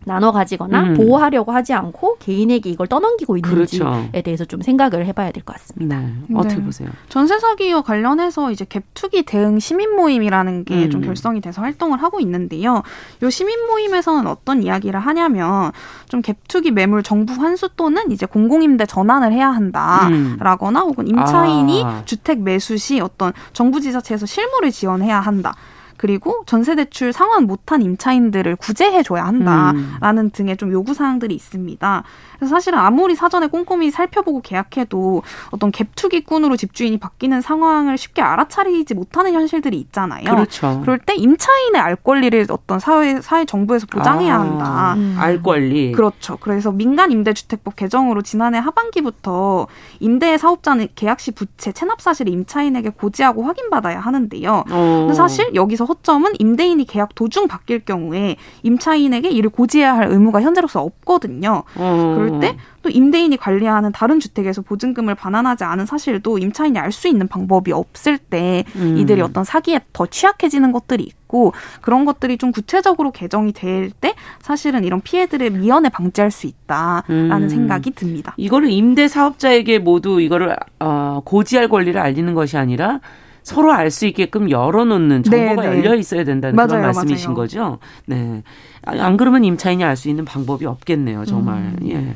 [0.07, 0.95] 나눠 가지거나 음.
[0.95, 4.09] 보호하려고 하지 않고 개인에게 이걸 떠넘기고 있는지에 그렇죠.
[4.25, 6.01] 대해서 좀 생각을 해봐야 될 것 같습니다.
[6.01, 6.13] 네.
[6.35, 6.63] 어떻게 네.
[6.65, 6.89] 보세요?
[7.09, 11.07] 전세 사기와 관련해서 이제 갭투기 대응 시민 모임이라는 게좀 음.
[11.07, 12.83] 결성이 돼서 활동을 하고 있는데요.
[13.23, 15.73] 이 시민 모임에서는 어떤 이야기를 하냐면
[16.09, 20.89] 좀 갭투기 매물 정부 환수 또는 이제 공공임대 전환을 해야 한다라거나 음.
[20.89, 22.03] 혹은 임차인이 아.
[22.05, 25.55] 주택 매수 시 어떤 정부 지자체에서 실무를 지원해야 한다.
[25.97, 30.31] 그리고 전세 대출 상환 못한 임차인들을 구제해 줘야 한다라는 음.
[30.31, 32.03] 등의 좀 요구 사항들이 있습니다.
[32.39, 38.95] 그래서 사실은 아무리 사전에 꼼꼼히 살펴보고 계약해도 어떤 갭 투기꾼으로 집주인이 바뀌는 상황을 쉽게 알아차리지
[38.95, 40.25] 못하는 현실들이 있잖아요.
[40.25, 40.81] 그렇죠.
[40.83, 44.95] 그럴 때 임차인의 알 권리를 어떤 사회 사회 정부에서 보장해야 아, 한다.
[44.95, 45.17] 음.
[45.19, 45.93] 알 권리.
[45.93, 46.37] 그렇죠.
[46.39, 49.67] 그래서 민간 임대주택법 개정으로 지난해 하반기부터
[50.01, 54.65] 임대 사업자는 계약 시 부채 체납 사실을 임차인에게 고지하고 확인받아야 하는데요.
[54.71, 54.97] 어.
[55.01, 60.83] 근데 사실 여기서 허점은 임대인이 계약 도중 바뀔 경우에 임차인에게 이를 고지해야 할 의무가 현재로서
[60.83, 61.65] 없거든요.
[61.77, 62.15] 어.
[62.17, 67.27] 그럴 때 또 임대인이 관리하는 다른 주택에서 보증금을 반환하지 않은 사실도 임차인이 알 수 있는
[67.27, 68.99] 방법이 없을 때 음.
[68.99, 74.85] 이들이 어떤 사기에 더 취약해지는 것들이 있고 그런 것들이 좀 구체적으로 개정이 될 때 사실은
[74.85, 77.49] 이런 피해들을 미연에 방지할 수 있다라는 음.
[77.49, 78.35] 생각이 듭니다.
[78.37, 83.01] 이거를 임대 사업자에게 모두 이거를 어, 고지할 권리를 알리는 것이 아니라
[83.45, 85.77] 서로 알 수 있게끔 열어놓는 정보가 네, 네.
[85.79, 87.37] 열려 있어야 된다는 맞아요, 그런 말씀이신 맞아요.
[87.37, 87.79] 거죠.
[88.07, 88.43] 네.
[88.83, 91.25] 안 그러면 임차인이 알 수 있는 방법이 없겠네요.
[91.27, 91.59] 정말.
[91.59, 91.77] 음.
[91.85, 92.15] 예.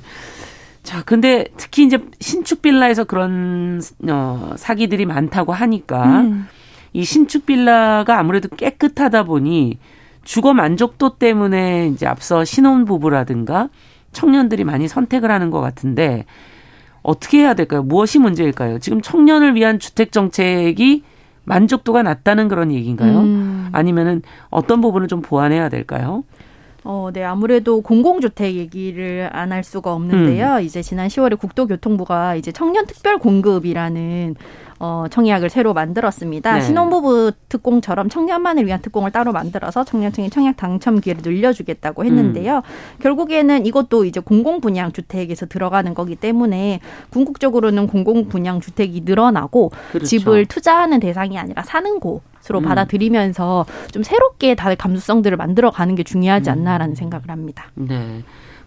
[0.82, 6.48] 자, 근데 특히 이제 신축 빌라에서 그런 어 사기들이 많다고 하니까 음.
[6.94, 9.78] 이 신축 빌라가 아무래도 깨끗하다 보니
[10.24, 13.68] 주거 만족도 때문에 이제 앞서 신혼 부부라든가
[14.12, 16.24] 청년들이 많이 선택을 하는 것 같은데
[17.02, 17.82] 어떻게 해야 될까요?
[17.82, 18.78] 무엇이 문제일까요?
[18.78, 21.02] 지금 청년을 위한 주택 정책이
[21.48, 23.20] 만족도가 낮다는 그런 얘기인가요?
[23.20, 23.68] 음.
[23.72, 26.24] 아니면은 어떤 부분을 좀 보완해야 될까요?
[26.90, 27.22] 어, 네.
[27.22, 30.54] 아무래도 공공주택 얘기를 안 할 수가 없는데요.
[30.56, 30.62] 음.
[30.62, 34.34] 이제 지난 10월에 국토교통부가 이제 청년 특별 공급이라는
[34.80, 36.54] 어, 청약을 새로 만들었습니다.
[36.54, 36.60] 네.
[36.62, 42.56] 신혼부부 특공처럼 청년만을 위한 특공을 따로 만들어서 청년층의 청약 당첨 기회를 늘려주겠다고 했는데요.
[42.56, 43.00] 음.
[43.02, 50.06] 결국에는 이것도 이제 공공 분양 주택에서 들어가는 거기 때문에 궁극적으로는 공공 분양 주택이 늘어나고 그렇죠.
[50.06, 52.22] 집을 투자하는 대상이 아니라 사는 곳.
[52.50, 52.64] 으로 음.
[52.64, 56.94] 받아들이면서 좀 새롭게 다들 감수성들을 만들어가는 게 중요하지 않나라는 음.
[56.94, 57.66] 생각을 합니다.
[57.74, 58.22] 네,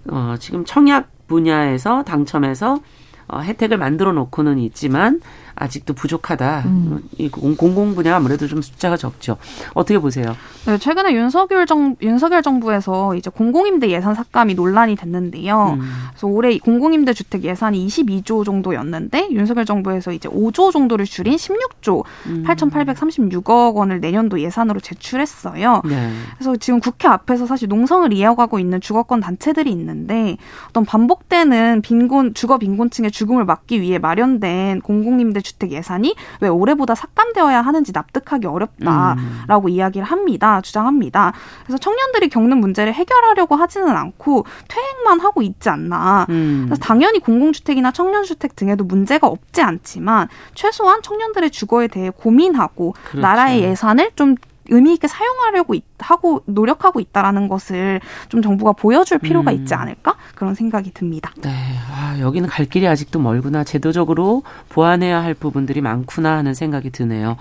[0.10, 2.80] 어, 지금 청약 분야에서 당첨해서
[3.28, 5.22] 어, 혜택을 만들어 놓고는 있지만
[5.56, 6.64] 아직도 부족하다.
[6.66, 7.02] 음.
[7.18, 9.38] 이 공공 분야 아무래도 좀 숫자가 적죠.
[9.74, 10.36] 어떻게 보세요?
[10.66, 15.78] 네, 최근에 윤석열 정 윤석열 정부에서 이제 공공임대 예산 삭감이 논란이 됐는데요.
[15.80, 15.92] 음.
[16.12, 22.44] 그래서 올해 공공임대 주택 예산이 22조 정도였는데 윤석열 정부에서 이제 5조 정도를 줄인 16조 음.
[22.48, 25.82] 8,836억 원을 내년도 예산으로 제출했어요.
[25.86, 26.12] 네.
[26.38, 30.38] 그래서 지금 국회 앞에서 사실 농성을 이어가고 있는 주거권 단체들이 있는데
[30.70, 37.62] 어떤 반복되는 빈곤 주거 빈곤층의 죽음을 막기 위해 마련된 공공임대 주택 예산이 왜 올해보다 삭감되어야
[37.62, 39.70] 하는지 납득하기 어렵다라고 음.
[39.70, 40.62] 이야기를 합니다.
[40.62, 41.34] 주장합니다.
[41.64, 46.26] 그래서 청년들이 겪는 문제를 해결하려고 하지는 않고 퇴행만 하고 있지 않나.
[46.30, 46.66] 음.
[46.68, 53.20] 그래서 당연히 공공주택이나 청년주택 등에도 문제가 없지 않지만 최소한 청년들의 주거에 대해 고민하고 그렇죠.
[53.20, 54.36] 나라의 예산을 좀
[54.72, 59.58] 의미 있게 사용하려고 하고 노력하고 있다라는 것을 좀 정부가 보여줄 필요가 음.
[59.58, 61.32] 있지 않을까 그런 생각이 듭니다.
[61.42, 61.50] 네,
[61.94, 63.64] 아, 여기는 갈 길이 아직도 멀구나.
[63.64, 67.38] 제도적으로 보완해야 할 부분들이 많구나 하는 생각이 드네요.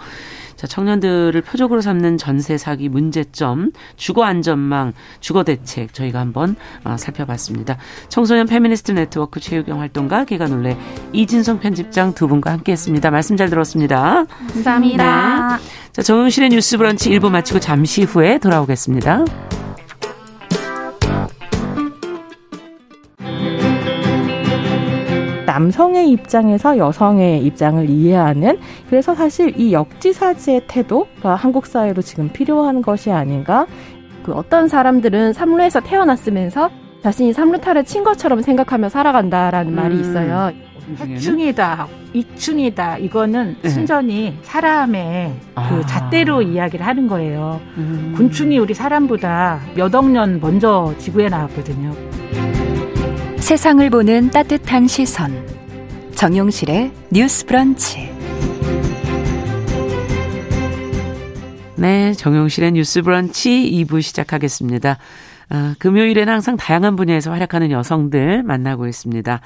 [0.60, 7.78] 자, 청년들을 표적으로 삼는 전세 사기 문제점, 주거 안전망, 주거 대책 저희가 한번 어, 살펴봤습니다.
[8.10, 10.76] 청소년 페미니스트 네트워크 최유경 활동가 계간홀로
[11.14, 13.10] 이진송 편집장 두 분과 함께했습니다.
[13.10, 14.26] 말씀 잘 들었습니다.
[14.52, 15.56] 감사합니다.
[15.56, 15.62] 네.
[15.92, 19.24] 자, 정용실의 뉴스 브런치 1부 마치고 잠시 후에 돌아오겠습니다.
[25.46, 33.10] 남성의 입장에서 여성의 입장을 이해하는 그래서 사실 이 역지사지의 태도가 한국 사회로 지금 필요한 것이
[33.10, 33.66] 아닌가.
[34.22, 36.70] 그 어떤 사람들은 삼루에서 태어났으면서
[37.02, 39.74] 자신이 삼루타를 친 것처럼 생각하며 살아간다라는 음.
[39.74, 40.52] 말이 있어요.
[40.98, 42.98] 해충이다, 이충이다.
[42.98, 43.68] 이거는 네.
[43.68, 45.80] 순전히 사람의 그 아.
[45.86, 47.60] 잣대로 이야기를 하는 거예요.
[47.76, 48.14] 음.
[48.16, 51.94] 곤충이 우리 사람보다 몇 억 년 먼저 지구에 나왔거든요.
[53.38, 55.44] 세상을 보는 따뜻한 시선.
[56.14, 58.10] 정용실의 뉴스 브런치.
[61.76, 63.50] 네, 정용실의 뉴스 브런치
[63.88, 64.98] 2부 시작하겠습니다.
[65.48, 69.40] 아, 금요일에는 항상 다양한 분야에서 활약하는 여성들 만나고 있습니다.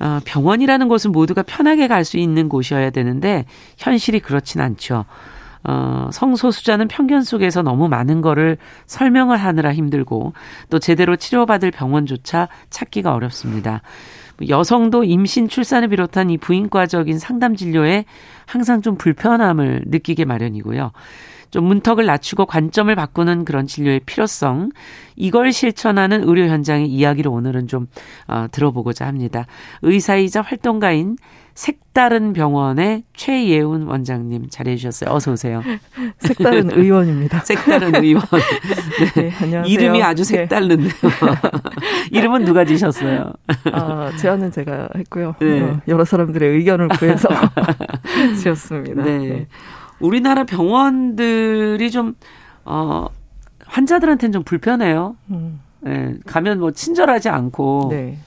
[0.00, 3.44] 어, 병원이라는 곳은 모두가 편하게 갈 수 있는 곳이어야 되는데
[3.76, 5.04] 현실이 그렇진 않죠.
[5.62, 10.32] 어, 성소수자는 편견 속에서 너무 많은 거를 설명을 하느라 힘들고
[10.70, 13.82] 또 제대로 치료받을 병원조차 찾기가 어렵습니다.
[14.48, 18.06] 여성도 임신 출산을 비롯한 이 부인과적인 상담 진료에
[18.46, 20.92] 항상 좀 불편함을 느끼게 마련이고요.
[21.50, 24.70] 좀 문턱을 낮추고 관점을 바꾸는 그런 진료의 필요성
[25.16, 27.86] 이걸 실천하는 의료 현장의 이야기를 오늘은 좀
[28.26, 29.46] 어, 들어보고자 합니다.
[29.82, 31.16] 의사이자 활동가인
[31.54, 35.14] 색다른 병원의 최예훈 원장님 자리해 주셨어요.
[35.14, 35.62] 어서 오세요.
[36.20, 37.40] 색다른 의원입니다.
[37.44, 38.22] 색다른 의원.
[39.14, 39.22] 네.
[39.22, 39.64] 네, 안녕하세요.
[39.64, 40.38] 이름이 아주 네.
[40.38, 40.88] 색다른데요.
[40.88, 41.08] 네.
[42.12, 43.32] 이름은 누가 지셨어요?
[43.72, 45.34] 아, 제안은 제가 했고요.
[45.40, 45.60] 네.
[45.60, 47.28] 어, 여러 사람들의 의견을 구해서
[48.40, 49.02] 지었습니다.
[49.02, 49.46] 네.
[50.00, 50.06] 네.
[50.06, 52.14] 우리나라 병원들이 좀,
[52.64, 53.06] 어,
[53.66, 55.16] 환자들한테는 좀 불편해요.
[55.30, 55.60] 음.
[55.80, 57.88] 네, 가면 뭐 친절하지 않고.
[57.90, 58.18] 네.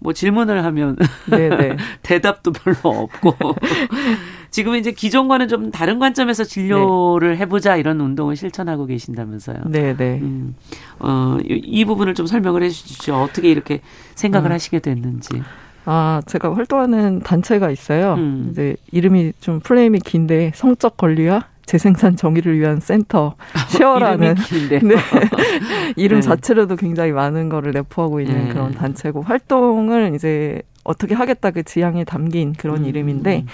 [0.00, 0.96] 뭐 질문을 하면
[1.28, 1.76] 네, 네.
[2.02, 3.34] 대답도 별로 없고
[4.50, 7.38] 지금은 이제 기존과는 좀 다른 관점에서 진료를 네.
[7.38, 9.58] 해보자 이런 운동을 실천하고 계신다면서요.
[9.66, 10.20] 네, 네.
[10.22, 10.54] 음,
[11.00, 13.16] 어, 이 부분을 좀 설명을 해주시죠.
[13.20, 13.80] 어떻게 이렇게
[14.14, 14.54] 생각을 음.
[14.54, 15.42] 하시게 됐는지.
[15.90, 18.12] 아, 제가 활동하는 단체가 있어요.
[18.18, 18.48] 음.
[18.50, 23.36] 이제 이름이 좀 플레임이 긴데 성적 권리와 재생산 정의를 위한 센터
[23.70, 24.34] 쉐어라는
[24.68, 24.80] 네.
[25.96, 26.22] 이름 네.
[26.22, 28.52] 자체로도 굉장히 많은 거를 내포하고 있는 네.
[28.52, 32.84] 그런 단체고 활동을 이제 어떻게 하겠다 그 지향이 담긴 그런 음.
[32.84, 33.46] 이름인데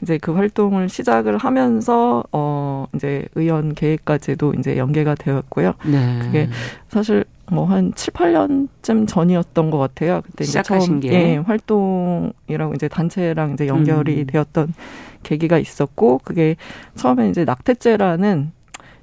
[0.00, 5.74] 이제 그 활동을 시작을 하면서 어 이제 의원 계획까지도 이제 연계가 되었고요.
[5.84, 6.18] 네.
[6.22, 6.48] 그게
[6.88, 10.22] 사실 뭐 한 7, 8년쯤 전이었던 것 같아요.
[10.24, 11.12] 그때 이제 처음 게.
[11.12, 14.26] 예, 활동이라고 이제 단체랑 이제 연결이 음.
[14.26, 14.74] 되었던
[15.22, 16.56] 계기가 있었고 그게
[16.96, 18.52] 처음에 이제 낙태죄라는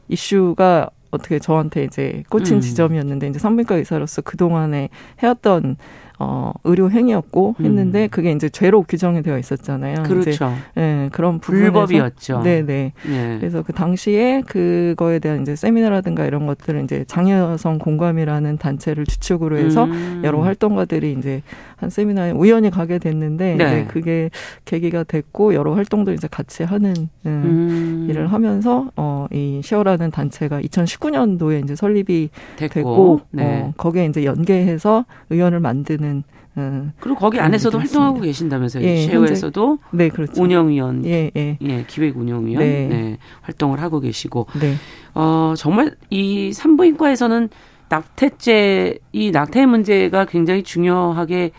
[0.09, 2.61] 이슈가 어떻게 저한테 이제 꽂힌 음.
[2.61, 5.77] 지점이었는데 이제 산부인과 의사로서 그동안에 해왔던
[6.21, 8.09] 어, 의료 행위였고 했는데 음.
[8.09, 10.03] 그게 이제 죄로 규정이 되어 있었잖아요.
[10.03, 10.51] 그렇죠.
[10.77, 12.41] 예, 그런 불법이었죠.
[12.43, 12.91] 네, 네.
[13.07, 13.37] 예.
[13.39, 19.85] 그래서 그 당시에 그거에 대한 이제 세미나라든가 이런 것들을 이제 장여성 공감이라는 단체를 주축으로 해서
[19.85, 20.21] 음.
[20.25, 21.41] 여러 활동가들이 이제
[21.77, 23.63] 한 세미나에 우연히 가게 됐는데 네.
[23.63, 24.29] 이제 그게
[24.65, 26.93] 계기가 됐고 여러 활동도 이제 같이 하는
[27.25, 28.07] 예, 음.
[28.09, 33.43] 일을 하면서 어, 이 쉐어라는 단체가 2019년도에 이제 설립이 됐고, 됐고 네.
[33.45, 36.23] 어, 거기에 이제 연계해서 의원을 만드는 하는
[36.55, 38.83] 어, 그리고 거기 안에서도 활동하고 계신다면서요.
[38.83, 40.41] 예, 쉐어에서도 네, 그렇죠.
[40.41, 41.57] 운영위원, 예, 예.
[41.61, 42.87] 예 기획 운영위원 네.
[42.87, 44.75] 네, 활동을 하고 계시고, 네.
[45.13, 47.49] 어 정말 이 산부인과에서는
[47.87, 51.51] 낙태죄 이 낙태 문제가 굉장히 중요하게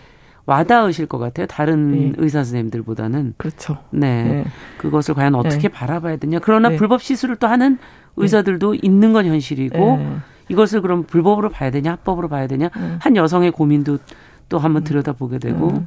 [0.46, 1.46] 와닿으실 것 같아요.
[1.46, 2.12] 다른 네.
[2.18, 3.34] 의사 선생님들보다는.
[3.36, 3.78] 그렇죠.
[3.90, 4.24] 네.
[4.24, 4.44] 네.
[4.78, 5.68] 그것을 과연 어떻게 네.
[5.68, 6.40] 바라봐야 되냐.
[6.40, 6.76] 그러나 네.
[6.76, 7.78] 불법 시술을 또 하는
[8.16, 10.16] 의사들도 있는 건 현실이고 네.
[10.48, 12.98] 이것을 그럼 불법으로 봐야 되냐, 합법으로 봐야 되냐, 음.
[13.00, 13.98] 한 여성의 고민도
[14.50, 14.84] 또 한번 음.
[14.84, 15.70] 들여다보게 되고.
[15.70, 15.86] 음.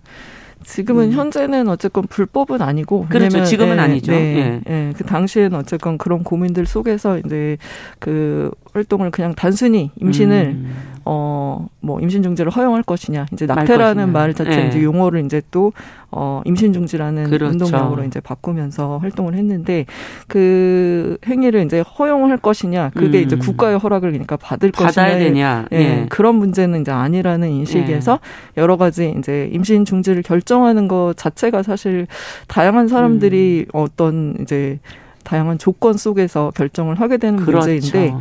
[0.63, 1.11] 지금은 음.
[1.11, 3.43] 현재는 어쨌건 불법은 아니고 그렇죠.
[3.43, 4.13] 지금은 네, 아니죠.
[4.13, 4.71] 네, 예.
[4.71, 7.57] 네, 그 당시에는 어쨌건 그런 고민들 속에서 이제
[7.99, 10.73] 그 활동을 그냥 단순히 임신을 음.
[11.05, 14.67] 어 뭐 임신 중지를 허용할 것이냐 이제 낙태라는 말 자체 네.
[14.67, 15.71] 이제 용어를 이제 또
[16.15, 17.47] 어 임신 중지라는 그렇죠.
[17.47, 19.87] 운동명으로 이제 바꾸면서 활동을 했는데
[20.27, 23.23] 그 행위를 이제 허용할 것이냐 그게 음.
[23.23, 26.05] 이제 국가의 허락을 그러니까 받을 것이냐 되냐 예, 예.
[26.09, 28.19] 그런 문제는 이제 아니라는 인식에서
[28.57, 28.61] 예.
[28.61, 32.05] 여러 가지 이제 임신 중지를 결정하는 것 자체가 사실
[32.47, 33.69] 다양한 사람들이 음.
[33.73, 34.77] 어떤 이제
[35.23, 37.67] 다양한 조건 속에서 결정을 하게 되는 그렇죠.
[37.71, 38.13] 문제인데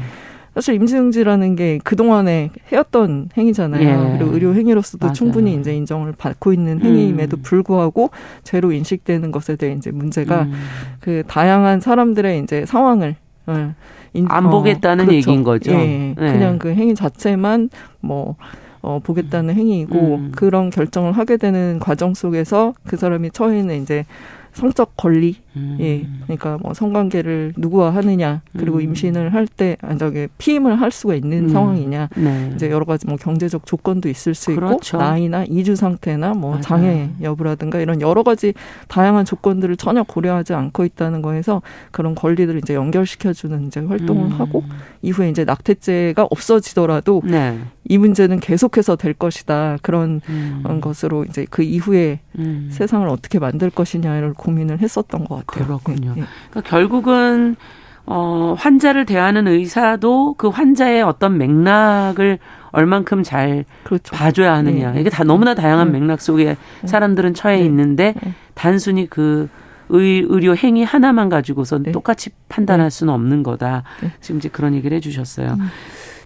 [0.55, 3.83] 사실 임신응지라는 게 그동안에 해왔던 행위잖아요.
[3.83, 4.19] 예.
[4.19, 5.15] 그리고 의료 행위로서도 맞아요.
[5.15, 7.43] 충분히 이제 인정을 받고 있는 행위임에도 음.
[7.43, 8.11] 불구하고
[8.45, 10.53] 죄로 인식되는 것에 대해 이제 문제가 음.
[11.01, 13.75] 그 다양한 사람들의 이제 상황을 어,
[14.13, 15.17] 인, 안 보겠다는 어, 그렇죠.
[15.17, 15.73] 얘기인 거죠.
[15.73, 16.15] 예.
[16.19, 16.33] 네.
[16.33, 18.37] 그냥 그 행위 자체만 뭐
[18.83, 20.33] 어, 보겠다는 행위이고 음.
[20.35, 24.05] 그런 결정을 하게 되는 과정 속에서 그 사람이 처해 있는 이제
[24.53, 25.77] 성적 권리, 음.
[25.81, 28.83] 예, 그러니까 뭐 성관계를 누구와 하느냐, 그리고 음.
[28.83, 31.49] 임신을 할 때, 아, 저기 피임을 할 수가 있는 음.
[31.49, 32.53] 상황이냐, 네.
[32.55, 34.97] 이제 여러 가지 뭐 경제적 조건도 있을 수 그렇죠.
[34.97, 36.63] 있고, 나이나 이주 상태나 뭐 맞아요.
[36.63, 38.55] 장애 여부라든가 이런 여러 가지
[38.89, 44.33] 다양한 조건들을 전혀 고려하지 않고 있다는 거에서 그런 권리들을 이제 연결시켜주는 이제 활동을 음.
[44.33, 44.65] 하고
[45.03, 47.59] 이후에 이제 낙태죄가 없어지더라도 네.
[47.89, 50.81] 이 문제는 계속해서 될 것이다 그런 음.
[50.81, 52.69] 것으로 이제 그 이후에 음.
[52.71, 55.42] 세상을 어떻게 만들 것이냐를 고민을 했었던 것 같아요.
[55.47, 56.15] 그렇군요.
[56.17, 56.23] 네.
[56.51, 57.57] 그러니까 결국은
[58.05, 62.39] 어, 환자를 대하는 의사도 그 환자의 어떤 맥락을
[62.73, 64.17] 얼만큼 잘 그렇죠.
[64.17, 64.93] 봐줘야 하느냐.
[64.93, 65.01] 네.
[65.01, 66.01] 이게 다 너무나 다양한 네.
[66.01, 66.87] 맥락 속에 네.
[66.87, 67.65] 사람들은 처해 네.
[67.65, 68.35] 있는데 네.
[68.55, 69.49] 단순히 그
[69.91, 71.93] 의, 의료 행위 하나만 가지고서 네.
[71.93, 73.83] 똑같이 판단할 수는 없는 거다.
[74.21, 75.49] 지금 이제 그런 얘기를 해주셨어요.
[75.53, 75.69] 음.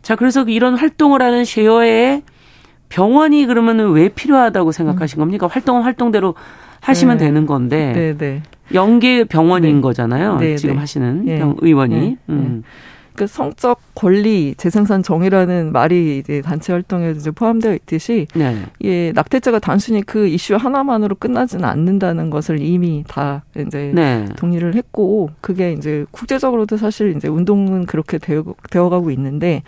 [0.02, 2.22] 자, 그래서 이런 활동을 하는 쉐어에
[2.88, 5.20] 병원이 그러면 왜 필요하다고 생각하신 음.
[5.22, 5.48] 겁니까?
[5.48, 6.34] 활동은 활동대로
[6.80, 7.24] 하시면 네.
[7.24, 8.42] 되는 건데 네, 네.
[8.74, 9.80] 연계 병원인 네.
[9.80, 10.38] 거잖아요.
[10.38, 10.80] 네, 지금 네.
[10.80, 11.38] 하시는 네.
[11.38, 12.16] 병, 의원이.
[12.28, 12.62] 음.
[13.16, 18.56] 그 성적 권리 재생산 정의라는 말이 이제 단체 활동에 이제 포함되어 있듯이 네.
[18.84, 24.26] 예, 낙태죄가 단순히 그 이슈 하나만으로 끝나지는 않는다는 것을 이미 다 이제 네.
[24.36, 29.62] 동의를 했고 그게 이제 국제적으로도 사실 이제 운동은 그렇게 되어, 되어가고 있는데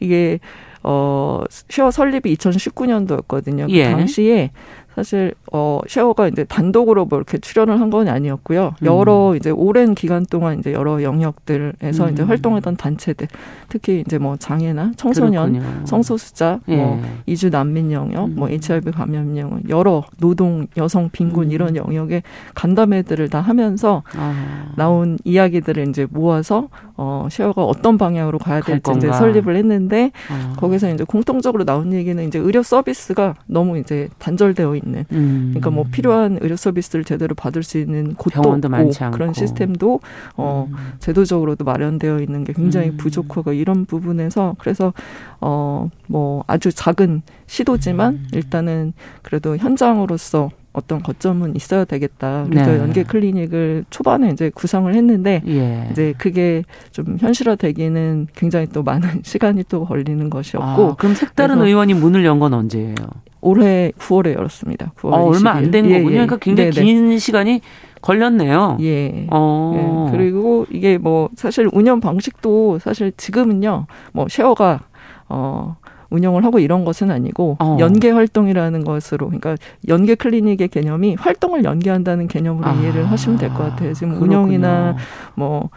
[0.00, 0.40] 이게
[0.82, 3.66] 어, 쉐어 설립이 2019년도였거든요.
[3.66, 3.90] 그 예.
[3.90, 4.50] 당시에
[4.98, 8.74] 사실 어 셰어가 이제 단독으로 뭐 이렇게 출연을 한 건 아니었고요.
[8.82, 9.36] 여러 음.
[9.36, 12.12] 이제 오랜 기간 동안 이제 여러 영역들에서 음.
[12.12, 13.28] 이제 활동했던 단체들,
[13.70, 15.86] 특히 이제 뭐 장애나 청소년, 그렇군요.
[15.86, 16.76] 성소수자, 예.
[16.76, 18.34] 뭐 이주 난민 영역, 음.
[18.36, 21.50] 뭐 HIV 감염 영역, 여러 노동, 여성 빈곤 음.
[21.50, 22.22] 이런 영역의
[22.54, 24.72] 간담회들을 다 하면서 아.
[24.76, 30.54] 나온 이야기들을 이제 모아서 어 셰어가 어떤 방향으로 가야 될지 이제 설립을 했는데 아.
[30.58, 35.04] 거기서 이제 공통적으로 나온 얘기는 이제 의료 서비스가 너무 이제 단절되어 있는 있는.
[35.12, 35.46] 음.
[35.50, 40.00] 그러니까 뭐 필요한 의료 서비스를 제대로 받을 수 있는 곳도 없고 그런 시스템도
[40.36, 40.76] 어 음.
[40.98, 42.96] 제도적으로도 마련되어 있는 게 굉장히 음.
[42.96, 44.92] 부족하고 이런 부분에서 그래서
[45.40, 48.28] 어 뭐 아주 작은 시도지만 음.
[48.32, 52.46] 일단은 그래도 현장으로서 어떤 거점은 있어야 되겠다.
[52.48, 52.78] 그래서 네.
[52.78, 55.88] 연계 클리닉을 초반에 이제 구성을 했는데 예.
[55.90, 56.62] 이제 그게
[56.92, 60.82] 좀 현실화되기는 굉장히 또 많은 시간이 또 걸리는 것이었고.
[60.90, 62.94] 아, 그럼 색다른 의원이 문을 연 건 언제예요?
[63.40, 64.92] 올해 9월에 열었습니다.
[64.98, 65.98] 9월 어, 얼마 안 된 거군요.
[65.98, 66.10] 예, 예.
[66.10, 66.84] 그러니까 굉장히 네네.
[66.86, 67.60] 긴 시간이
[68.00, 68.78] 걸렸네요.
[68.80, 69.26] 예.
[69.30, 70.08] 어.
[70.12, 70.16] 예.
[70.16, 73.86] 그리고 이게 뭐 사실 운영 방식도 사실 지금은요.
[74.12, 74.80] 뭐 쉐어가
[75.28, 75.76] 어
[76.10, 77.76] 운영을 하고 이런 것은 아니고 어.
[77.80, 79.56] 연계 활동이라는 것으로 그러니까
[79.88, 82.72] 연계 클리닉의 개념이 활동을 연계한다는 개념으로 아.
[82.74, 83.92] 이해를 하시면 될 것 같아요.
[83.92, 84.38] 지금 그렇군요.
[84.38, 84.96] 운영이나
[85.34, 85.68] 뭐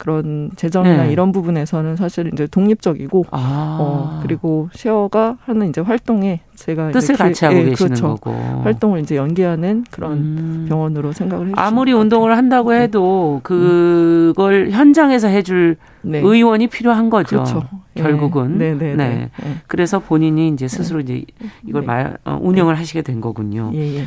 [0.00, 1.12] 그런 재정이나 네.
[1.12, 3.76] 이런 부분에서는 사실 이제 독립적이고 아.
[3.78, 8.16] 어 그리고 쉐어가 하는 이제 활동에 제가 뜻을 같이 하고 예, 계시는 그렇죠.
[8.16, 8.30] 거고
[8.62, 10.66] 활동을 이제 연계하는 그런 음.
[10.70, 12.80] 병원으로 생각을 해 아무리 운동을 한다고 네.
[12.80, 14.70] 해도 그걸 음.
[14.70, 16.20] 현장에서 해줄 네.
[16.20, 17.36] 의원이 필요한 거죠.
[17.36, 17.68] 그렇죠.
[17.98, 18.02] 예.
[18.02, 18.72] 결국은 네.
[18.72, 18.94] 네.
[18.94, 19.06] 네.
[19.06, 19.30] 네.
[19.66, 21.26] 그래서 본인이 이제 스스로 이제
[21.66, 23.70] 이걸 말 어, 운영을 하시게 된 거군요.
[23.74, 24.04] 예, 예.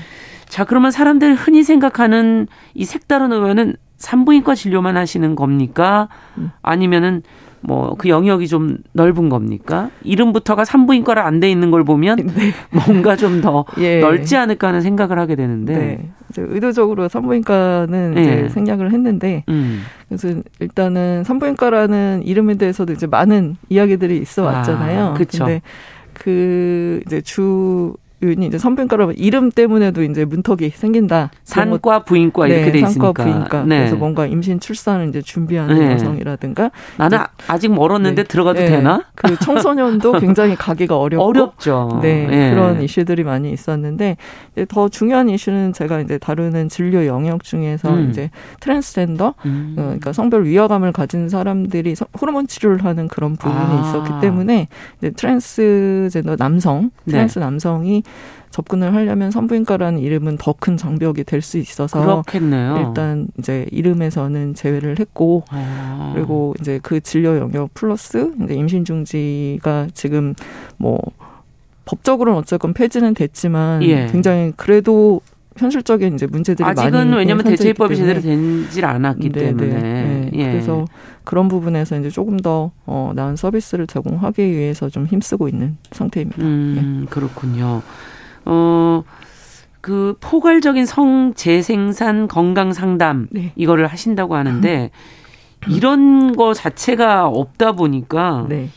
[0.47, 6.09] 자 그러면 사람들이 흔히 생각하는 이 색다른 의원은 산부인과 진료만 하시는 겁니까?
[6.61, 7.23] 아니면은
[7.65, 9.89] 뭐 그 영역이 좀 넓은 겁니까?
[10.03, 12.51] 이름부터가 산부인과를 안 돼 있는 걸 보면 네.
[12.71, 14.01] 뭔가 좀더 예.
[14.01, 16.09] 넓지 않을까 하는 생각을 하게 되는데 네.
[16.29, 18.21] 이제 의도적으로 산부인과는 네.
[18.21, 19.83] 이제 생략을 했는데 음.
[20.09, 25.05] 그래서 일단은 산부인과라는 이름에 대해서도 이제 많은 이야기들이 있어 왔잖아요.
[25.05, 25.45] 아, 그렇죠.
[25.45, 25.61] 근데
[26.13, 31.31] 그 이제 주 요인이 이제 산부인과라 이름 때문에도 이제 문턱이 생긴다.
[31.43, 33.13] 산과 부인과 이렇게 네, 돼 있으니까.
[33.13, 33.63] 산과 부인과.
[33.63, 33.77] 네.
[33.79, 35.93] 그래서 뭔가 임신 출산을 이제 준비하는 네.
[35.93, 36.71] 여성이라든가.
[36.97, 38.27] 나는 아직 멀었는데 네.
[38.27, 38.67] 들어가도 네.
[38.67, 39.03] 되나?
[39.15, 41.23] 그 청소년도 굉장히 가기가 어렵고.
[41.23, 41.99] 어렵죠.
[42.01, 44.17] 네, 네, 그런 이슈들이 많이 있었는데
[44.69, 48.09] 더 중요한 이슈는 제가 이제 다루는 진료 영역 중에서 음.
[48.09, 48.29] 이제
[48.61, 49.75] 트랜스젠더, 음.
[49.77, 53.81] 어, 그러니까 성별 위화감을 가진 사람들이 호르몬 치료를 하는 그런 부분이 아.
[53.81, 54.67] 있었기 때문에
[54.99, 58.03] 이제 트랜스젠더 남성, 트랜스 남성이
[58.51, 62.85] 접근을 하려면 산부인과라는 이름은 더 큰 장벽이 될 수 있어서 그렇겠네요.
[62.87, 66.11] 일단 이제 이름에서는 제외를 했고 아.
[66.13, 70.35] 그리고 이제 그 진료 영역 플러스 이제 임신 중지가 지금
[70.77, 70.99] 뭐
[71.85, 74.07] 법적으로는 어쨌건 폐지는 됐지만 예.
[74.11, 75.19] 굉장히 그래도
[75.57, 79.45] 현실적인 이제 문제들이 아직은 많이 왜냐하면 대체법이 제대로 되질 않았기 네, 네.
[79.45, 80.51] 때문에 네, 예.
[80.51, 80.85] 그래서
[81.23, 86.41] 그런 부분에서 이제 조금 더 어, 나은 서비스를 제공하기 위해서 좀 힘쓰고 있는 상태입니다.
[86.41, 87.09] 음, 예.
[87.09, 87.81] 그렇군요.
[88.45, 89.03] 어,
[89.81, 93.51] 그 포괄적인 성 재생산 건강 상담 네.
[93.55, 94.91] 이거를 하신다고 하는데
[95.67, 98.69] 이런 거 자체가 없다 보니까 네.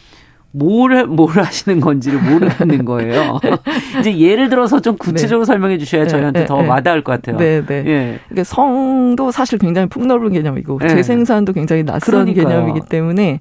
[0.53, 3.38] 뭘, 뭘 하시는 건지를 모르겠는 거예요.
[4.01, 5.47] 이제 예를 들어서 좀 구체적으로 네.
[5.47, 6.68] 설명해 주셔야 네, 저희한테 네, 더 네.
[6.68, 7.36] 와닿을 것 같아요.
[7.36, 7.84] 네, 네.
[7.86, 8.18] 예.
[8.28, 10.88] 그러니까 성도 사실 굉장히 폭넓은 개념이고 네.
[10.88, 12.49] 재생산도 굉장히 낯선 그러니까요.
[12.49, 13.40] 개념이기 때문에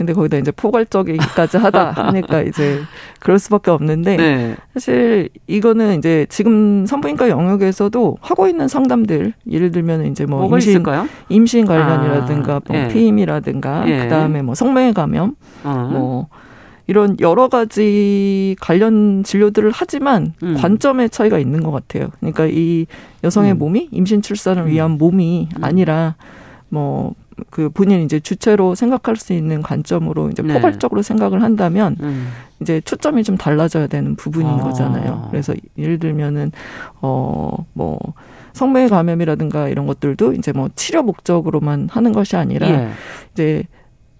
[0.00, 2.80] 근데 거기다 이제 포괄적이기까지 하다 하니까 이제
[3.18, 4.56] 그럴 수밖에 없는데 네.
[4.72, 11.06] 사실 이거는 이제 지금 산부인과 영역에서도 하고 있는 상담들 예를 들면 이제 뭐 임신 있을까요?
[11.28, 12.88] 임신 관련이라든가 아, 뭐 예.
[12.88, 13.98] 피임이라든가 예.
[14.04, 15.34] 그다음에 뭐 성매매 감염
[15.64, 15.88] 어.
[15.92, 16.28] 뭐
[16.86, 20.54] 이런 여러 가지 관련 진료들을 하지만 음.
[20.56, 22.08] 관점의 차이가 있는 것 같아요.
[22.20, 22.86] 그러니까 이
[23.22, 23.58] 여성의 음.
[23.58, 24.68] 몸이 임신 출산을 음.
[24.68, 25.62] 위한 몸이 음.
[25.62, 26.14] 아니라
[26.70, 27.12] 뭐
[27.50, 30.54] 그 본인 이제 주체로 생각할 수 있는 관점으로 이제 네.
[30.54, 32.28] 포괄적으로 생각을 한다면 음.
[32.60, 34.56] 이제 초점이 좀 달라져야 되는 부분인 아.
[34.58, 35.28] 거잖아요.
[35.30, 36.52] 그래서 예를 들면은
[37.00, 37.98] 어뭐
[38.52, 42.88] 성매매 감염이라든가 이런 것들도 이제 뭐 치료 목적으로만 하는 것이 아니라 예.
[43.32, 43.64] 이제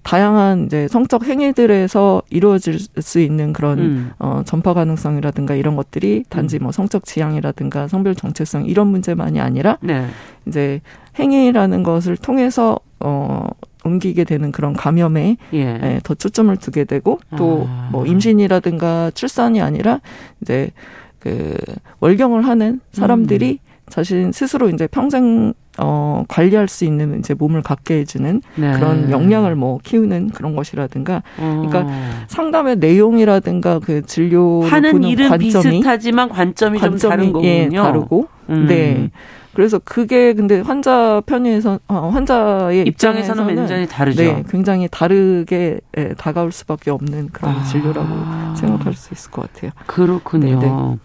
[0.03, 4.11] 다양한 이제 성적 행위들에서 이루어질 수 있는 그런 음.
[4.19, 6.65] 어 전파 가능성이라든가 이런 것들이 단지 음.
[6.65, 10.07] 뭐 성적 지향이라든가 성별 정체성 이런 문제만이 아니라 네.
[10.47, 10.81] 이제
[11.19, 13.47] 행위라는 것을 통해서 어
[13.85, 15.59] 옮기게 되는 그런 감염에 예.
[15.59, 18.05] 예, 더 초점을 두게 되고 또뭐 아.
[18.07, 20.01] 임신이라든가 출산이 아니라
[20.43, 20.71] 이제
[21.19, 21.57] 그
[22.01, 23.71] 월경을 하는 사람들이 음.
[23.89, 28.73] 자신 스스로 이제 평생 어 관리할 수 있는 이제 몸을 갖게 해주는 네.
[28.73, 32.11] 그런 역량을 뭐 키우는 그런 것이라든가 그러니까 어.
[32.29, 37.49] 상담의 내용이라든가 그 진료 하는 일은 관점이 비슷하지만 관점이, 관점이 좀 다른 거군요.
[37.49, 38.67] 예, 다르고 음.
[38.69, 39.11] 네.
[39.53, 44.23] 그래서 그게 근데 환자 편에서 어, 환자의 입장에서는, 입장에서는 굉장히 다르죠.
[44.23, 47.65] 네, 굉장히 다르게 예, 다가올 수밖에 없는 그런 아.
[47.65, 49.73] 진료라고 생각할 수 있을 것 같아요.
[49.87, 50.61] 그렇군요.
[50.61, 50.73] 네네.
[50.73, 50.97] 네.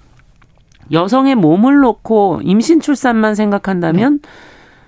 [0.92, 4.30] 여성의 몸을 놓고 임신 출산만 생각한다면 네.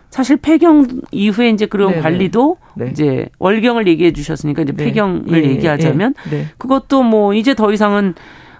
[0.10, 2.02] 사실 폐경 이후에 이제 그런 네네.
[2.02, 2.90] 관리도 네.
[2.92, 4.86] 이제 월경을 얘기해 주셨으니까 이제 네.
[4.86, 6.46] 폐경을 예, 얘기하자면 예, 네.
[6.58, 8.14] 그것도 뭐 이제 더 이상은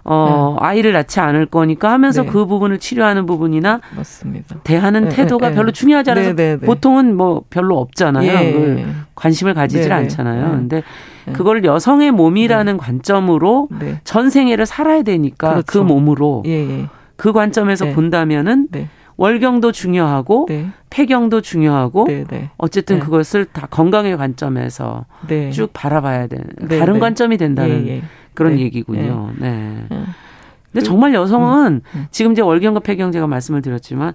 [0.10, 0.66] 어 네.
[0.66, 2.30] 아이를 낳지 않을 거니까 하면서 네.
[2.30, 4.56] 그 부분을 치료하는 부분이나 맞습니다.
[4.64, 6.34] 대하는 네, 태도가 별로 중요하지 않아서
[6.66, 8.32] 보통은 뭐 별로 없잖아요.
[8.32, 8.86] 예.
[9.16, 10.52] 관심을 가지질 않잖아요.
[10.52, 10.82] 근데
[11.34, 13.68] 그걸 여성의 몸이라는 관점으로
[14.06, 15.66] 전 생애를 살아야 되니까 그렇죠.
[15.66, 16.88] 그 몸으로 예.
[17.18, 17.94] 그 관점에서 네.
[17.94, 18.88] 본다면은 네.
[19.18, 20.68] 월경도 중요하고 네.
[20.90, 22.50] 폐경도 중요하고 네, 네.
[22.58, 23.02] 어쨌든 네.
[23.02, 25.06] 그것을 다 건강의 관점에서
[25.52, 28.02] 쭉 바라봐야 되는 다른 관점이 된다는 예, 예.
[28.38, 29.32] 그런 얘기군요.
[29.38, 29.88] 네.
[29.92, 29.98] 예.
[30.72, 32.08] 근데 정말 여성은 음, 음.
[32.12, 34.14] 지금 이제 월경과 폐경 제가 말씀을 드렸지만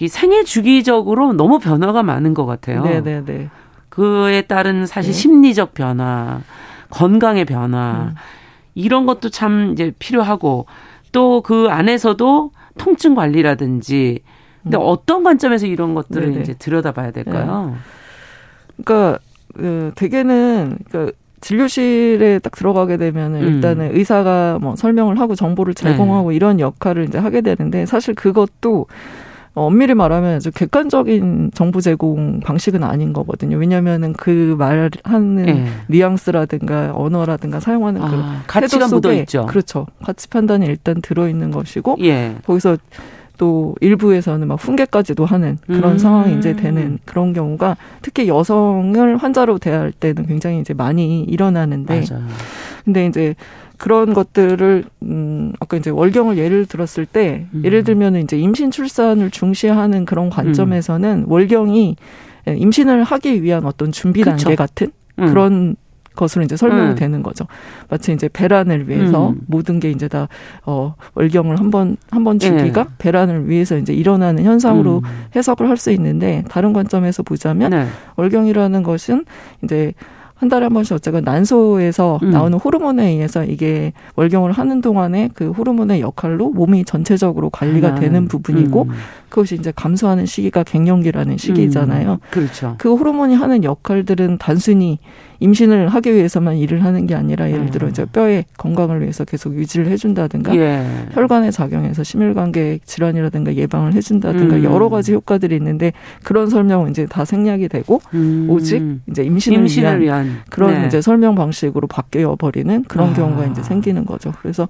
[0.00, 2.82] 이 생애 주기적으로 너무 변화가 많은 것 같아요.
[2.82, 3.48] 네, 네, 네.
[3.88, 6.40] 그에 따른 사실 심리적 변화,
[6.90, 8.14] 건강의 변화 음.
[8.74, 10.66] 이런 것도 참 이제 필요하고
[11.12, 14.20] 또 그 안에서도 통증 관리라든지
[14.62, 14.82] 근데 음.
[14.84, 16.42] 어떤 관점에서 이런 것들을 네네.
[16.42, 17.72] 이제 들여다봐야 될까요?
[17.72, 18.84] 네.
[18.84, 19.20] 그러니까
[19.54, 21.12] 그 대개는 그
[21.44, 23.46] 진료실에 딱 들어가게 되면은 음.
[23.46, 26.36] 일단은 의사가 뭐 설명을 하고 정보를 제공하고 네.
[26.36, 28.86] 이런 역할을 이제 하게 되는데 사실 그것도
[29.54, 33.58] 어, 엄밀히 말하면 아주 객관적인 정보 제공 방식은 아닌 거거든요.
[33.58, 35.66] 왜냐면은 그 말하는 네.
[35.88, 39.44] 뉘앙스라든가 언어라든가 사용하는 그 아, 그 가치가 묻어 있죠.
[39.44, 39.86] 그렇죠.
[40.02, 42.36] 가치 판단이 일단 들어 있는 것이고 예.
[42.46, 42.78] 거기서
[43.36, 45.98] 또 일부에서는 막 훈계까지도 하는 그런 음.
[45.98, 52.24] 상황이 이제 되는 그런 경우가 특히 여성을 환자로 대할 때는 굉장히 이제 많이 일어나는데 맞아요.
[52.84, 53.34] 근데 이제
[53.76, 57.62] 그런 것들을 음 아까 이제 월경을 예를 들었을 때 음.
[57.64, 61.30] 예를 들면은 이제 임신 출산을 중시하는 그런 관점에서는 음.
[61.30, 61.96] 월경이
[62.46, 64.56] 임신을 하기 위한 어떤 준비 단계 그쵸.
[64.56, 65.26] 같은 음.
[65.26, 65.76] 그런
[66.16, 66.94] 것으로 이제 설명이 음.
[66.94, 67.46] 되는 거죠.
[67.88, 69.40] 마치 이제 배란을 위해서 음.
[69.46, 70.28] 모든 게 이제 다,
[70.64, 72.90] 어, 월경을 한 번, 한번 주기가 네.
[72.98, 75.24] 배란을 위해서 이제 일어나는 현상으로 음.
[75.36, 77.86] 해석을 할 수 있는데, 다른 관점에서 보자면, 네.
[78.16, 79.24] 월경이라는 것은
[79.62, 79.92] 이제
[80.44, 82.30] 한 달에 한 번씩 어쨌건 난소에서 음.
[82.30, 88.28] 나오는 호르몬에 의해서 이게 월경을 하는 동안에 그 호르몬의 역할로 몸이 전체적으로 관리가 아, 되는
[88.28, 88.90] 부분이고 음.
[89.30, 92.12] 그것이 이제 감소하는 시기가 갱년기라는 시기잖아요.
[92.12, 92.18] 음.
[92.30, 92.74] 그렇죠.
[92.76, 94.98] 그 호르몬이 하는 역할들은 단순히
[95.40, 99.88] 임신을 하기 위해서만 일을 하는 게 아니라 예를 들어 이제 뼈의 건강을 위해서 계속 유지를
[99.88, 100.86] 해준다든가 예.
[101.12, 104.64] 혈관에 작용해서 심혈관계 질환이라든가 예방을 해준다든가 음.
[104.64, 105.92] 여러 가지 효과들이 있는데
[106.22, 108.46] 그런 설명은 이제 다 생략이 되고 음.
[108.48, 110.33] 오직 이제 임신을, 임신을 위한, 위한, 음.
[110.50, 110.86] 그런 네.
[110.86, 113.14] 이제 설명 방식으로 바뀌어 버리는 그런 아.
[113.14, 114.32] 경우가 이제 생기는 거죠.
[114.40, 114.68] 그래서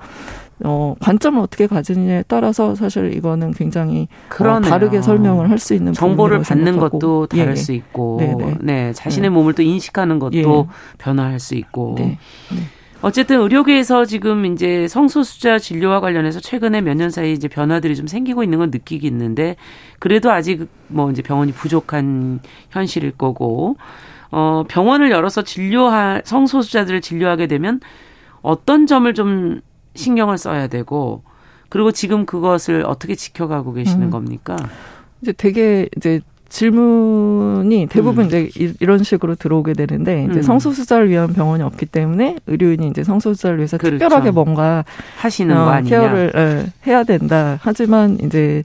[0.64, 4.08] 어, 관점을 어떻게 가지느냐에 따라서 사실 이거는 굉장히
[4.40, 6.98] 어, 다르게 설명을 할 수 있는 정보를 받는 생각하고.
[6.98, 7.56] 것도 다를 예.
[7.56, 8.58] 수 있고, 네네.
[8.60, 9.34] 네 자신의 네.
[9.34, 10.44] 몸을 또 인식하는 것도 예.
[10.98, 11.96] 변화할 수 있고.
[11.98, 12.18] 네.
[12.50, 12.58] 네.
[13.02, 18.42] 어쨌든 의료계에서 지금 이제 성소수자 진료와 관련해서 최근에 몇 년 사이 이제 변화들이 좀 생기고
[18.42, 19.56] 있는 건 느끼기 있는데
[19.98, 22.40] 그래도 아직 뭐 이제 병원이 부족한
[22.70, 23.76] 현실일 거고
[24.30, 27.80] 어 병원을 열어서 진료할 성소수자들을 진료하게 되면
[28.42, 29.60] 어떤 점을 좀
[29.94, 31.22] 신경을 써야 되고
[31.68, 34.10] 그리고 지금 그것을 어떻게 지켜가고 계시는 음.
[34.10, 34.56] 겁니까?
[35.22, 38.28] 이제 되게 이제 질문이 대부분 음.
[38.28, 38.48] 이제
[38.78, 40.42] 이런 식으로 들어오게 되는데 이제 음.
[40.42, 43.98] 성소수자를 위한 병원이 없기 때문에 의료인이 이제 성소수자를 위해서 그렇죠.
[43.98, 44.84] 특별하게 뭔가
[45.16, 47.58] 하시는 어, 거 아니냐 케어를 예, 해야 된다.
[47.60, 48.62] 하지만 이제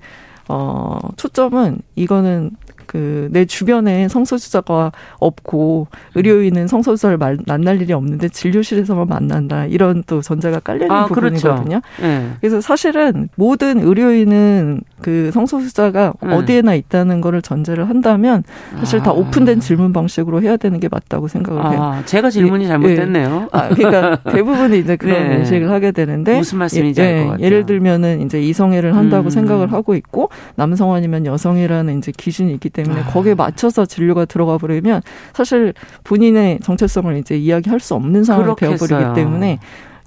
[0.47, 2.51] 어 초점은 이거는
[2.89, 10.59] 그 내 주변에 성소수자가 없고 의료인은 성소수자를 만날 일이 없는데 진료실에서만 만난다 이런 또 전제가
[10.59, 11.81] 깔려 있는 아, 부분이거든요.
[11.81, 11.81] 그렇죠.
[12.01, 12.29] 네.
[12.39, 16.33] 그래서 사실은 모든 의료인은 그 성소수자가 네.
[16.33, 18.43] 어디에나 있다는 거를 전제를 한다면
[18.79, 19.03] 사실 아.
[19.03, 21.81] 다 오픈된 질문 방식으로 해야 되는 게 맞다고 생각을 해요.
[21.81, 23.47] 아, 제가 질문이 예, 잘못됐네요.
[23.53, 23.57] 예.
[23.57, 25.35] 아, 그러니까 대부분이 이제 그런 네.
[25.37, 27.45] 인식을 하게 되는데 무슨 말씀인지 예, 알것 같아요.
[27.45, 29.29] 예를 들면은 이제 이성애를 한다고 음.
[29.29, 33.05] 생각을 하고 있고 남성 아니면 여성이라는 이제 기준이 있기 때문에 때문에 아.
[33.05, 35.01] 거기에 맞춰서 진료가 들어가 버리면
[35.33, 35.73] 사실
[36.03, 39.59] 본인의 정체성을 이제 이야기할 수 없는 상황이 되어버리기 때문에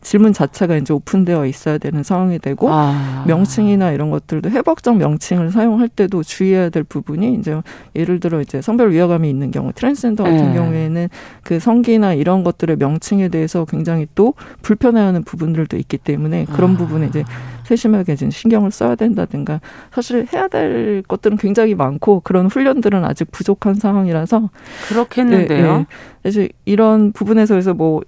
[0.03, 3.25] 질문 자체가 이제 오픈되어 있어야 되는 상황이 되고 아.
[3.27, 7.61] 명칭이나 이런 것들도 해박적 명칭을 사용할 때도 주의해야 될 부분이 이제
[7.95, 10.55] 예를 들어 이제 성별 위화감이 있는 경우 트랜스젠더 같은 네.
[10.55, 11.09] 경우에는
[11.43, 16.77] 그 성기나 이런 것들의 명칭에 대해서 굉장히 또 불편해하는 부분들도 있기 때문에 그런 아.
[16.77, 17.25] 부분에 이제
[17.65, 19.61] 세심하게 좀 신경을 써야 된다든가
[19.93, 24.51] 사실 해야 될 것들은 굉장히 많고 그런 훈련들은 아직 부족한 상황이라서
[24.89, 25.73] 그렇겠는데요.
[25.73, 25.87] 네, 네.
[26.23, 28.03] 그래서 이런 부분에서 그래서 뭐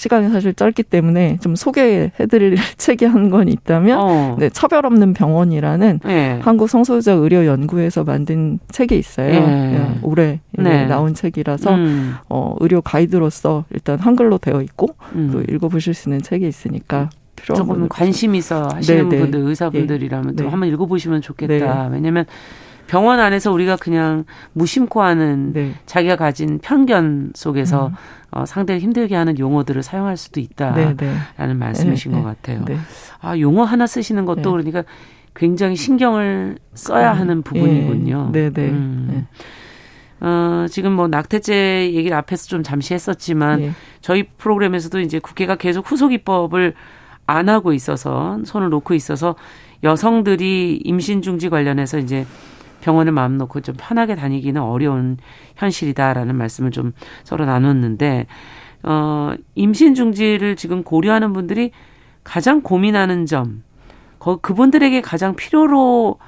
[0.00, 4.36] 시간이 사실 짧기 때문에 좀 소개해드릴 책이 한 권 있다면 어.
[4.38, 6.38] 네, 차별 없는 병원이라는 네.
[6.40, 9.28] 한국 성소수자 의료 연구에서 만든 책이 있어요.
[9.28, 9.98] 네.
[10.02, 10.86] 올해 네.
[10.86, 12.14] 나온 책이라서 음.
[12.30, 15.28] 어, 의료 가이드로서 일단 한글로 되어 있고 음.
[15.32, 17.10] 또 읽어보실 수 있는 책이 있으니까
[17.42, 19.16] 조금 관심 있어 하시는 네네.
[19.16, 19.20] 네.
[19.22, 20.42] 분들 의사분들이라면 네.
[20.42, 21.88] 또 한번 읽어보시면 좋겠다.
[21.88, 21.94] 네.
[21.94, 22.24] 왜냐하면
[22.90, 25.74] 병원 안에서 우리가 그냥 무심코 하는 네.
[25.86, 27.92] 자기가 가진 편견 속에서 음.
[28.32, 31.54] 어, 상대를 힘들게 하는 용어들을 사용할 수도 있다라는 네, 네.
[31.54, 32.64] 말씀이신 것 같아요.
[33.20, 34.82] 아 용어 하나 쓰시는 것도 그러니까
[35.36, 38.30] 굉장히 신경을 써야 하는 부분이군요.
[38.32, 38.62] 네, 네.
[38.70, 39.28] 음.
[40.18, 46.12] 어, 지금 뭐 낙태죄 얘기를 앞에서 좀 잠시 했었지만 저희 프로그램에서도 이제 국회가 계속 후속
[46.12, 46.74] 입법을
[47.26, 49.36] 안 하고 있어서 손을 놓고 있어서
[49.84, 52.26] 여성들이 임신 중지 관련해서 이제
[52.80, 55.18] 병원을 마음 놓고 좀 편하게 다니기는 어려운
[55.56, 56.92] 현실이다라는 말씀을 좀
[57.24, 58.26] 서로 나눴는데
[58.82, 61.70] 어 임신 중지를 지금 고려하는 분들이
[62.24, 63.62] 가장 고민하는 점
[64.18, 66.18] 거, 그분들에게 가장 필요로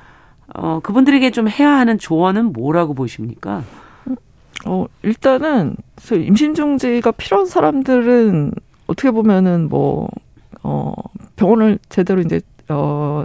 [0.55, 3.62] 어 그분들에게 좀 해야 하는 조언은 뭐라고 보십니까?
[4.66, 5.76] 어 일단은
[6.12, 8.53] 임신 중지가 필요한 사람들은
[8.86, 10.09] 어떻게 보면은 뭐
[10.62, 10.92] 어,
[11.36, 13.24] 병원을 제대로 이제, 어,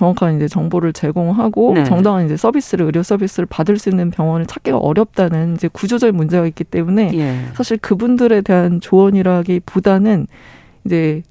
[0.00, 1.84] 정확한 이제 정보를 제공하고 네.
[1.84, 6.64] 정당한 이제 서비스를 의료 서비스를 받을 수 있는 병원을 찾기가 어렵다는 이제 구조적인 문제가 있기
[6.64, 7.36] 때문에 예.
[7.54, 10.26] 사실 그분들에 대한 조언이라기보다는
[10.86, 11.22] 이제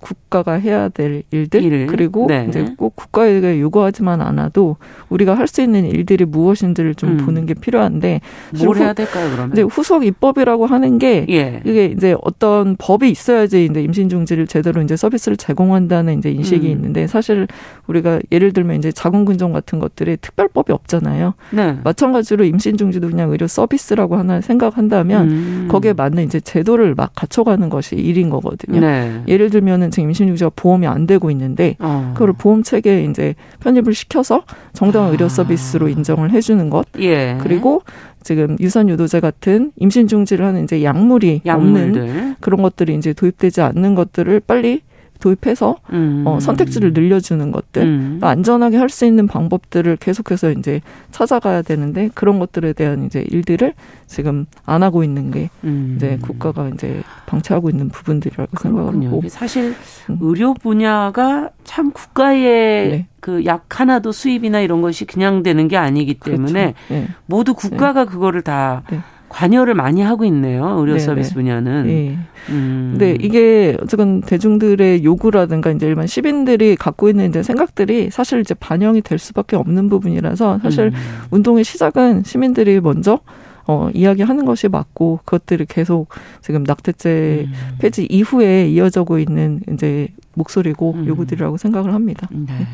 [0.00, 1.86] 국가가 해야 될 일들 일.
[1.88, 2.46] 그리고 네.
[2.48, 4.76] 이제 꼭 국가에게 요구하지만 않아도
[5.08, 7.16] 우리가 할 수 있는 일들이 무엇인지를 좀 음.
[7.24, 8.20] 보는 게 필요한데
[8.62, 9.52] 뭘 해야 될까요 그러면?
[9.52, 11.62] 이제 후속 입법이라고 하는 게 예.
[11.64, 16.72] 이게 이제 어떤 법이 있어야지 이제 임신 중지를 제대로 이제 서비스를 제공한다는 이제 인식이 음.
[16.72, 17.48] 있는데 사실
[17.86, 21.32] 우리가 예를 들면 이제 자궁근종 같은 것들이 특별법이 없잖아요.
[21.52, 21.78] 네.
[21.82, 25.68] 마찬가지로 임신 중지도 그냥 의료 서비스라고 하나 생각한다면 음.
[25.70, 28.80] 거기에 맞는 이제 제도를 막 갖춰가는 것이 일인 거거든요.
[28.80, 29.22] 네.
[29.26, 32.12] 예를 들면은 있는 지금 임신중지가 보험이 안 되고 있는데 어.
[32.14, 35.12] 그걸 보험 체계에 이제 편입을 시켜서 정당한 아.
[35.12, 37.36] 의료 서비스로 인정을 해주는 것 예.
[37.40, 37.82] 그리고
[38.22, 42.02] 지금 유산 유도제 같은 임신 중지를 하는 이제 약물이 약물들.
[42.02, 44.82] 없는 그런 것들이 이제 도입되지 않는 것들을 빨리
[45.20, 46.24] 도입해서 음.
[46.26, 48.18] 어, 선택지를 늘려주는 것들 음.
[48.22, 50.80] 안전하게 할 수 있는 방법들을 계속해서 이제
[51.12, 53.74] 찾아가야 되는데 그런 것들에 대한 이제 일들을
[54.06, 55.94] 지금 안 하고 있는 게 음.
[55.96, 59.74] 이제 국가가 이제 방치하고 있는 부분들이라고 생각을 하고 사실
[60.08, 60.18] 음.
[60.22, 63.06] 의료 분야가 참 국가의 네.
[63.20, 66.94] 그약 하나도 수입이나 이런 것이 그냥 되는 게 아니기 때문에 그렇죠.
[66.94, 67.08] 네.
[67.26, 68.10] 모두 국가가 네.
[68.10, 69.00] 그거를 다 네.
[69.28, 70.76] 관여를 많이 하고 있네요.
[70.78, 70.98] 의료 네네.
[70.98, 71.86] 서비스 분야는.
[71.86, 72.18] 네.
[72.48, 72.88] 음.
[72.92, 79.02] 근데 이게 어쨌든 대중들의 요구라든가 이제 일반 시민들이 갖고 있는 이제 생각들이 사실 이제 반영이
[79.02, 80.92] 될 수밖에 없는 부분이라서 사실 음.
[81.30, 83.20] 운동의 시작은 시민들이 먼저
[83.66, 86.08] 어, 이야기하는 것이 맞고 그것들이 계속
[86.40, 87.52] 지금 낙태죄 음.
[87.78, 91.06] 폐지 이후에 이어져고 있는 이제 목소리고 음.
[91.06, 92.26] 요구들이라고 생각을 합니다.
[92.30, 92.46] 네.
[92.46, 92.66] 네.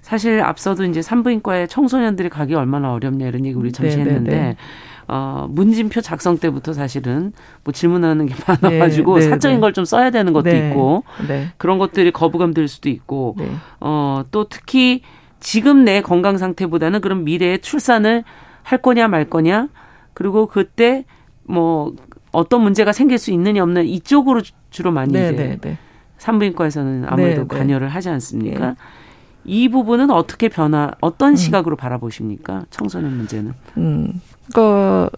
[0.00, 4.30] 사실 앞서도 이제 산부인과에 청소년들이 가기 얼마나 어렵냐 이런 얘기 우리 잠시 네, 네, 했는데
[4.30, 4.56] 네.
[5.08, 7.32] 어, 문진표 작성 때부터 사실은
[7.64, 9.60] 뭐 질문하는 게 많아가지고 네, 네, 사적인 네.
[9.60, 11.48] 걸좀 써야 되는 것도 네, 있고 네.
[11.56, 13.50] 그런 것들이 거부감 들 수도 있고 네.
[13.80, 15.02] 어, 또 특히
[15.40, 18.24] 지금 내 건강 상태보다는 그런 미래에 출산을
[18.62, 19.68] 할 거냐 말 거냐
[20.12, 21.04] 그리고 그때
[21.44, 21.94] 뭐
[22.32, 25.58] 어떤 문제가 생길 수 있느냐 없는 이쪽으로 주로 많이 이제
[26.18, 28.76] 산부인과에서는 아무래도 관여를 하지 않습니까?
[29.44, 31.36] 이 부분은 어떻게 변화, 어떤 음.
[31.36, 32.66] 시각으로 바라보십니까?
[32.70, 33.54] 청소년 문제는.
[33.78, 34.20] 음,
[34.52, 35.10] 그러니까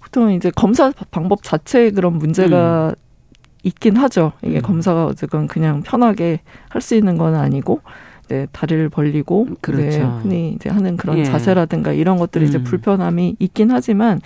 [0.00, 2.94] 보통 이제 검사 방법 자체에 그런 문제가 음.
[3.62, 4.32] 있긴 하죠.
[4.42, 4.62] 이게 음.
[4.62, 7.80] 검사가 어쨌건 그냥 편하게 할 수 있는 건 아니고
[8.26, 9.86] 이제 다리를 벌리고 그렇죠.
[9.86, 11.24] 이제 흔히 이제 하는 그런 예.
[11.24, 12.48] 자세라든가 이런 것들이 음.
[12.48, 14.20] 이제 불편함이 있긴 하지만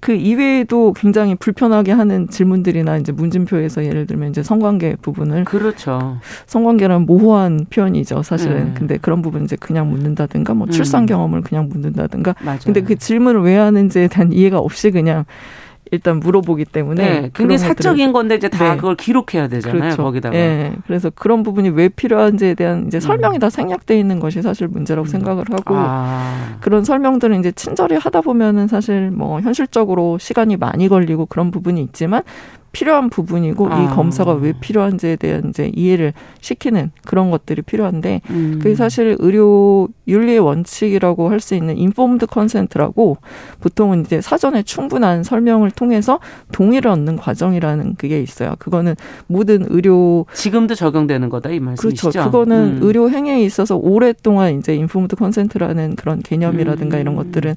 [0.00, 6.18] 그 이외에도 굉장히 불편하게 하는 질문들이나 이제 문진표에서 예를 들면 이제 성관계 부분을 그렇죠.
[6.46, 8.66] 성관계란 모호한 표현이죠, 사실은.
[8.66, 8.74] 네.
[8.74, 11.06] 근데 그런 부분 이제 그냥 묻는다든가 뭐 출산 음.
[11.06, 12.34] 경험을 그냥 묻는다든가.
[12.44, 12.58] 맞아요.
[12.64, 15.24] 근데 그 질문을 왜 하는지에 대한 이해가 없이 그냥
[15.90, 17.02] 일단 물어보기 때문에.
[17.02, 18.76] 네, 굉장히 사적인 건데 이제 다 네.
[18.76, 19.80] 그걸 기록해야 되잖아요.
[19.80, 20.02] 그렇죠.
[20.02, 20.36] 거기다가.
[20.36, 23.40] 네, 그래서 그런 부분이 왜 필요한지에 대한 이제 설명이 음.
[23.40, 25.10] 다 생략돼 있는 것이 사실 문제라고 음.
[25.10, 26.56] 생각을 하고 아.
[26.60, 32.22] 그런 설명들은 이제 친절히 하다 보면은 사실 뭐 현실적으로 시간이 많이 걸리고 그런 부분이 있지만
[32.72, 33.82] 필요한 부분이고 아.
[33.82, 38.58] 이 검사가 왜 필요한지에 대한 이제 이해를 시키는 그런 것들이 필요한데 음.
[38.62, 43.18] 그게 사실 의료 윤리의 원칙이라고 할 수 있는 informed consent라고
[43.60, 46.18] 보통은 이제 사전에 충분한 설명을 통해서
[46.52, 48.54] 동의를 얻는 과정이라는 그게 있어요.
[48.58, 48.96] 그거는
[49.28, 52.10] 모든 의료 지금도 적용되는 거다 이 말씀이시죠?
[52.10, 52.30] 그렇죠.
[52.30, 52.78] 그거는 음.
[52.82, 57.00] 의료 행위에 있어서 오랫동안 이제 informed consent라는 그런 개념이라든가 음.
[57.00, 57.54] 이런 것들은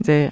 [0.00, 0.30] 이제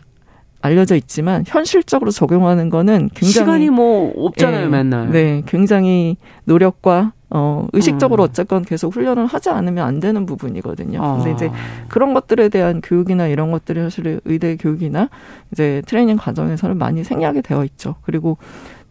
[0.63, 5.11] 알려져 있지만 현실적으로 적용하는 거는 굉장히 시간이 뭐 없잖아요, 예, 맨날.
[5.11, 8.29] 네, 굉장히 노력과 어, 의식적으로 음.
[8.29, 11.03] 어쨌건 계속 훈련을 하지 않으면 안 되는 부분이거든요.
[11.03, 11.17] 아.
[11.17, 11.51] 근데 이제
[11.89, 15.09] 그런 것들에 대한 교육이나 이런 것들이 사실 의대 교육이나
[15.53, 17.97] 이제 트레이닝 과정에서는 많이 생략이 되어 있죠.
[18.03, 18.39] 그리고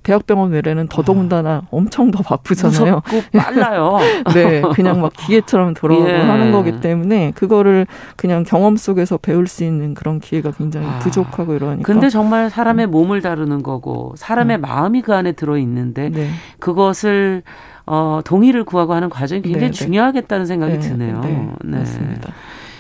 [0.05, 1.61] 대학병원 외래는 더더군다나 아.
[1.71, 3.01] 엄청 더 바쁘잖아요.
[3.35, 3.97] 빨라요.
[4.35, 6.15] 네, 그냥 막 기계처럼 돌아가고 예.
[6.15, 10.99] 하는 거기 때문에 그거를 그냥 경험 속에서 배울 수 있는 그런 기회가 굉장히 아.
[10.99, 11.83] 부족하고 이러니까.
[11.83, 12.91] 근데 정말 사람의 음.
[12.91, 14.61] 몸을 다루는 거고 사람의 음.
[14.61, 16.29] 마음이 그 안에 들어 있는데 네.
[16.59, 17.41] 그것을
[17.87, 19.85] 어, 동의를 구하고 하는 과정이 굉장히 네, 네.
[19.85, 21.21] 중요하겠다는 생각이 네, 드네요.
[21.21, 21.77] 네, 네.
[21.79, 22.31] 맞습니다.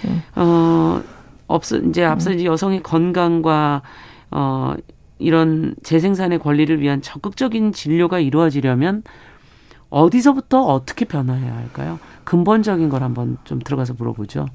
[0.03, 0.21] 네.
[0.35, 1.01] 어,
[1.47, 2.35] 없어 이제 앞서 음.
[2.35, 3.81] 이제 여성의 건강과
[4.29, 4.73] 어
[5.19, 9.03] 이런 재생산의 권리를 위한 적극적인 진료가 이루어지려면
[9.89, 11.99] 어디서부터 어떻게 변화해야 할까요?
[12.23, 14.47] 근본적인 걸 한번 좀 들어가서 물어보죠.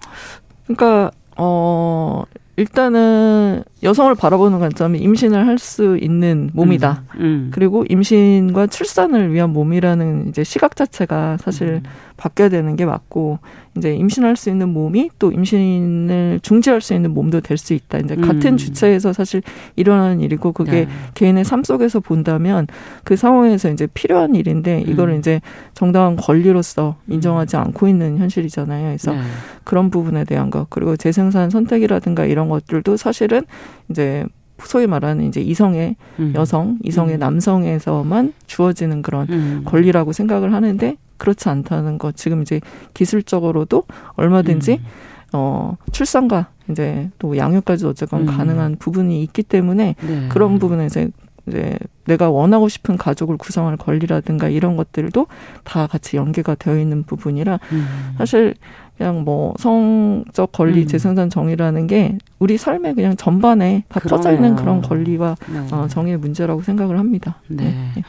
[0.65, 2.25] 그러니까 어
[2.61, 7.03] 일단은 여성을 바라보는 관점이 임신을 할 수 있는 몸이다.
[7.17, 7.51] 음, 음.
[7.53, 11.83] 그리고 임신과 출산을 위한 몸이라는 이제 시각 자체가 사실 음.
[12.19, 13.39] 바뀌어야 되는 게 맞고
[13.77, 17.99] 이제 임신할 수 있는 몸이 또 임신을 중지할 수 있는 몸도 될 수 있다.
[17.99, 18.57] 이제 같은 음.
[18.57, 19.43] 주체에서 사실
[19.77, 20.89] 일어나는 일이고 그게 네.
[21.15, 22.67] 개인의 삶 속에서 본다면
[23.05, 25.19] 그 상황에서 이제 필요한 일인데 이거를 음.
[25.19, 25.41] 이제
[25.75, 27.63] 정당한 권리로서 인정하지 음.
[27.63, 28.87] 않고 있는 현실이잖아요.
[28.89, 29.21] 그래서 네.
[29.65, 33.43] 그런 부분에 대한 것 그리고 재생산 선택이라든가 이런 것들도 사실은
[33.89, 34.27] 이제
[34.65, 36.33] 소위 말하는 이제 이성의 음.
[36.35, 37.21] 여성, 이성의 음.
[37.21, 39.63] 남성에서만 주어지는 그런 음.
[39.65, 42.17] 권리라고 생각을 하는데 그렇지 않다는 것.
[42.17, 42.61] 지금 이제
[42.95, 43.85] 기술적으로도
[44.15, 44.85] 얼마든지 음.
[45.33, 48.27] 어 출산과 이제 또 양육까지 어쨌건 음.
[48.27, 50.29] 가능한 부분이 있기 때문에 네.
[50.29, 51.11] 그런 부분에 이제
[51.47, 55.27] 이제 내가 원하고 싶은 가족을 구성할 권리라든가 이런 것들도
[55.65, 57.87] 다 같이 연계가 되어 있는 부분이라 음.
[58.19, 58.55] 사실
[59.01, 60.87] 그냥 뭐 성적 권리, 음.
[60.87, 64.19] 재생산 정의라는 게 우리 삶의 그냥 전반에 다 그러네요.
[64.19, 65.75] 퍼져 있는 그런 권리와 네.
[65.75, 67.37] 어, 정의의 문제라고 생각을 합니다.
[67.49, 67.65] 네.
[67.95, 68.05] 네.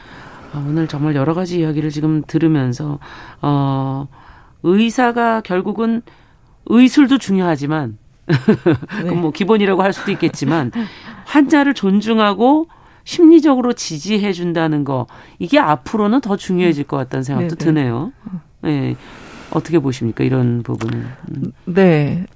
[0.52, 2.98] 아, 오늘 정말 여러 가지 이야기를 지금 들으면서
[3.40, 4.06] 어
[4.62, 6.02] 의사가 결국은
[6.66, 7.96] 의술도 중요하지만
[9.02, 9.10] 네.
[9.12, 10.72] 뭐 기본이라고 할 수도 있겠지만
[11.24, 12.66] 환자를 존중하고
[13.04, 15.06] 심리적으로 지지해 준다는 거
[15.38, 17.72] 이게 앞으로는 더 중요해질 것 같다는 생각도 네네.
[17.72, 17.80] 네.
[17.80, 18.12] 드네요.
[18.60, 18.94] 네.
[19.54, 21.04] 어떻게 보십니까 이런 부분은?
[21.30, 21.52] 음.
[21.64, 22.26] 네,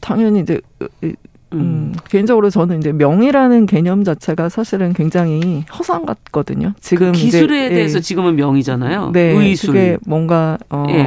[0.00, 6.74] 당연히 이제 음, 음, 개인적으로 저는 이제 명의라는 개념 자체가 사실은 굉장히 허상 같거든요.
[6.80, 7.76] 지금 그 기술에 이제, 예.
[7.76, 8.02] 대해서 예.
[8.02, 9.12] 지금은 명의잖아요.
[9.12, 9.68] 네, 의술.
[9.68, 10.86] 그게 뭔가 어.
[10.90, 11.06] 예.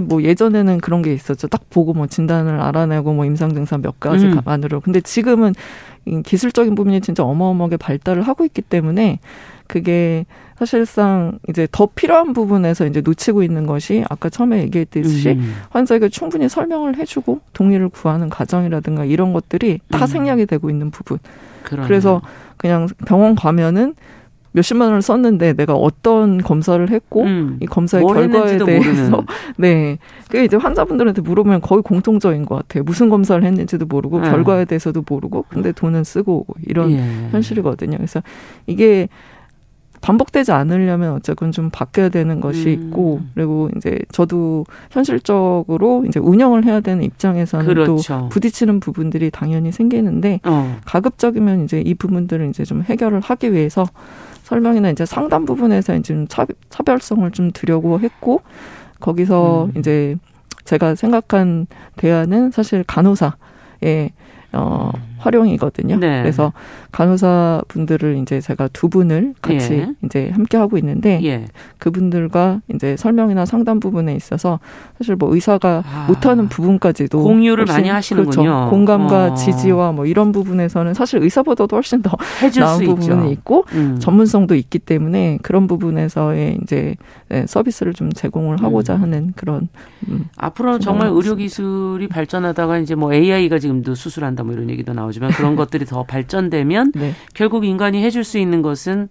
[0.00, 1.48] 뭐 예전에는 그런 게 있었죠.
[1.48, 4.78] 딱 보고 뭐 진단을 알아내고 뭐 임상 증상 몇 가지만으로.
[4.78, 4.80] 음.
[4.80, 5.54] 근데 지금은
[6.24, 9.20] 기술적인 부분이 진짜 어마어마하게 발달을 하고 있기 때문에
[9.66, 10.26] 그게
[10.58, 15.54] 사실상 이제 더 필요한 부분에서 이제 놓치고 있는 것이 아까 처음에 얘기했듯이 음.
[15.70, 20.06] 환자에게 충분히 설명을 해주고 동의를 구하는 과정이라든가 이런 것들이 다 음.
[20.06, 21.18] 생략이 되고 있는 부분.
[21.64, 21.88] 그러네요.
[21.88, 22.20] 그래서
[22.56, 23.94] 그냥 병원 가면은
[24.54, 29.24] 몇십만 원을 썼는데 내가 어떤 검사를 했고 음, 이 검사의 결과에 대해서
[29.58, 29.98] 네
[30.28, 34.30] 그게 이제 환자분들한테 물어보면 거의 공통적인 것 같아요 무슨 검사를 했는지도 모르고 네.
[34.30, 37.28] 결과에 대해서도 모르고 근데 돈은 쓰고 오고 이런 예.
[37.32, 38.22] 현실이거든요 그래서
[38.66, 39.08] 이게
[40.00, 42.72] 반복되지 않으려면 어쨌건 좀 바뀌어야 되는 것이 음.
[42.72, 48.18] 있고 그리고 이제 저도 현실적으로 이제 운영을 해야 되는 입장에서는 그렇죠.
[48.20, 50.76] 또 부딪히는 부분들이 당연히 생기는데 어.
[50.84, 53.86] 가급적이면 이제 이 부분들을 이제 좀 해결을 하기 위해서
[54.44, 58.42] 설명이나 이제 상담 부분에서 이제 좀 차, 차별성을 좀 두려고 했고
[59.00, 59.78] 거기서 음.
[59.78, 60.16] 이제
[60.64, 61.66] 제가 생각한
[61.96, 64.12] 대안은 사실 간호사의
[64.54, 65.14] 어, 음.
[65.24, 65.96] 활용이거든요.
[65.98, 66.22] 네.
[66.22, 66.52] 그래서
[66.92, 69.88] 간호사 분들을 이제 제가 두 분을 같이 예.
[70.04, 71.46] 이제 함께 하고 있는데 예.
[71.78, 74.60] 그분들과 이제 설명이나 상담 부분에 있어서
[74.98, 76.04] 사실 뭐 의사가 아.
[76.08, 78.42] 못하는 부분까지도 공유를 많이 하시는군요.
[78.42, 78.70] 그렇죠.
[78.70, 79.34] 공감과 어.
[79.34, 82.16] 지지와 뭐 이런 부분에서는 사실 의사보다도 훨씬 더
[82.56, 83.96] 나은 부분이 있고 음.
[83.98, 86.94] 전문성도 있기 때문에 그런 부분에서의 이제
[87.28, 89.02] 네, 서비스를 좀 제공을 하고자 음.
[89.02, 89.68] 하는 그런
[90.08, 94.92] 음, 앞으로 정말 의료 기술이 발전하다가 이제 뭐 AI가 지금도 수술한다 뭐 이런 얘기도.
[94.92, 97.12] 나오지만 그런 것들이 더 발전되면 네.
[97.34, 99.08] 결국 인간이 해줄 수 있는 것은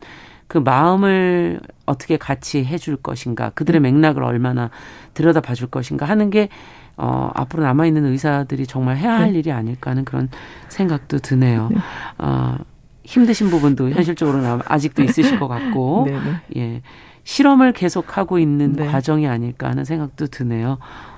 [0.47, 3.83] 그 마음을 어떻게 같이 해줄 것인가, 그들의 음.
[3.83, 4.69] 맥락을 얼마나
[5.13, 6.49] 들여다 봐 줄 것인가 하는 게
[6.95, 9.39] 어, 앞으로 남아있는 의사들이 정말 해야 할 네.
[9.39, 10.29] 일이 아닐까 하는 그런
[10.69, 11.69] 생각도 드네요.
[11.71, 11.77] 네.
[12.19, 12.55] 어,
[13.03, 16.41] 힘드신 부분도 현실적으로 는 아직도 있으실 것 같고, 네, 네.
[16.57, 16.81] 예.
[17.25, 18.85] 실험을 계속하고 있는 네.
[18.85, 20.77] 과정이 아닐까 하는 생각도 드네요.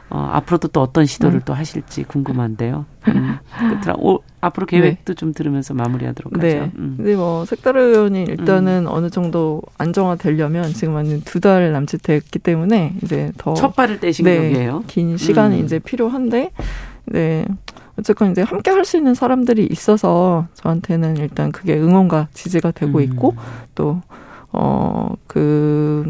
[0.09, 1.41] 어, 앞으로도 또 어떤 시도를 음.
[1.45, 2.85] 또 하실지 궁금한데요.
[3.07, 3.37] 음.
[3.97, 5.15] 오, 앞으로 계획도 네.
[5.15, 6.45] 좀 들으면서 마무리하도록 하죠.
[6.47, 6.71] 네.
[6.77, 6.93] 음.
[6.97, 8.91] 근데 뭐 색다른 의원이 일단은 음.
[8.91, 14.25] 어느 정도 안정화되려면 지금 한 두 달 남짓 됐기 때문에 이제 더 첫 발을 떼신
[14.25, 14.83] 네, 격이에요.
[14.87, 15.65] 긴 시간이 음.
[15.65, 16.51] 이제 필요한데
[17.05, 17.45] 네.
[17.97, 23.03] 어쨌건 이제 함께 할 수 있는 사람들이 있어서 저한테는 일단 그게 응원과 지지가 되고 음.
[23.03, 23.35] 있고
[23.73, 24.01] 또
[24.57, 26.09] 어, 그,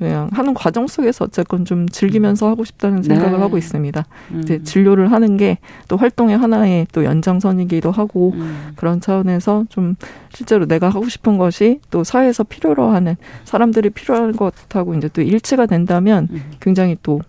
[0.00, 3.38] 그냥 하는 과정 속에서 어쨌건 좀 즐기면서 하고 싶다는 생각을 네.
[3.38, 4.04] 하고 있습니다.
[4.32, 4.40] 음.
[4.42, 8.70] 이제 진료를 하는 게 또 활동의 하나의 또 연장선이기도 하고 음.
[8.76, 9.96] 그런 차원에서 좀
[10.32, 15.66] 실제로 내가 하고 싶은 것이 또 사회에서 필요로 하는 사람들이 필요한 것하고 이제 또 일치가
[15.66, 16.42] 된다면 음.
[16.60, 17.20] 굉장히 또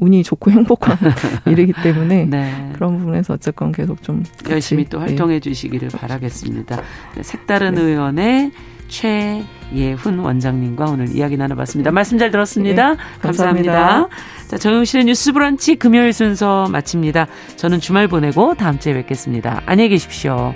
[0.00, 0.96] 운이 좋고 행복한
[1.46, 2.70] 일이기 때문에 네.
[2.74, 5.40] 그런 부분에서 어쨌건 계속 좀 열심히 또 활동해 네.
[5.40, 6.80] 주시기를 바라겠습니다.
[7.20, 7.82] 색다른 네.
[7.82, 8.52] 의원의
[8.88, 11.90] 최예훈 원장님과 오늘 이야기 나눠봤습니다.
[11.90, 12.90] 말씀 잘 들었습니다.
[12.90, 13.72] 네, 감사합니다.
[13.72, 14.16] 감사합니다.
[14.48, 17.26] 자, 정용실의 뉴스 브런치 금요일 순서 마칩니다.
[17.56, 19.62] 저는 주말 보내고 다음 주에 뵙겠습니다.
[19.66, 20.54] 안녕히 계십시오.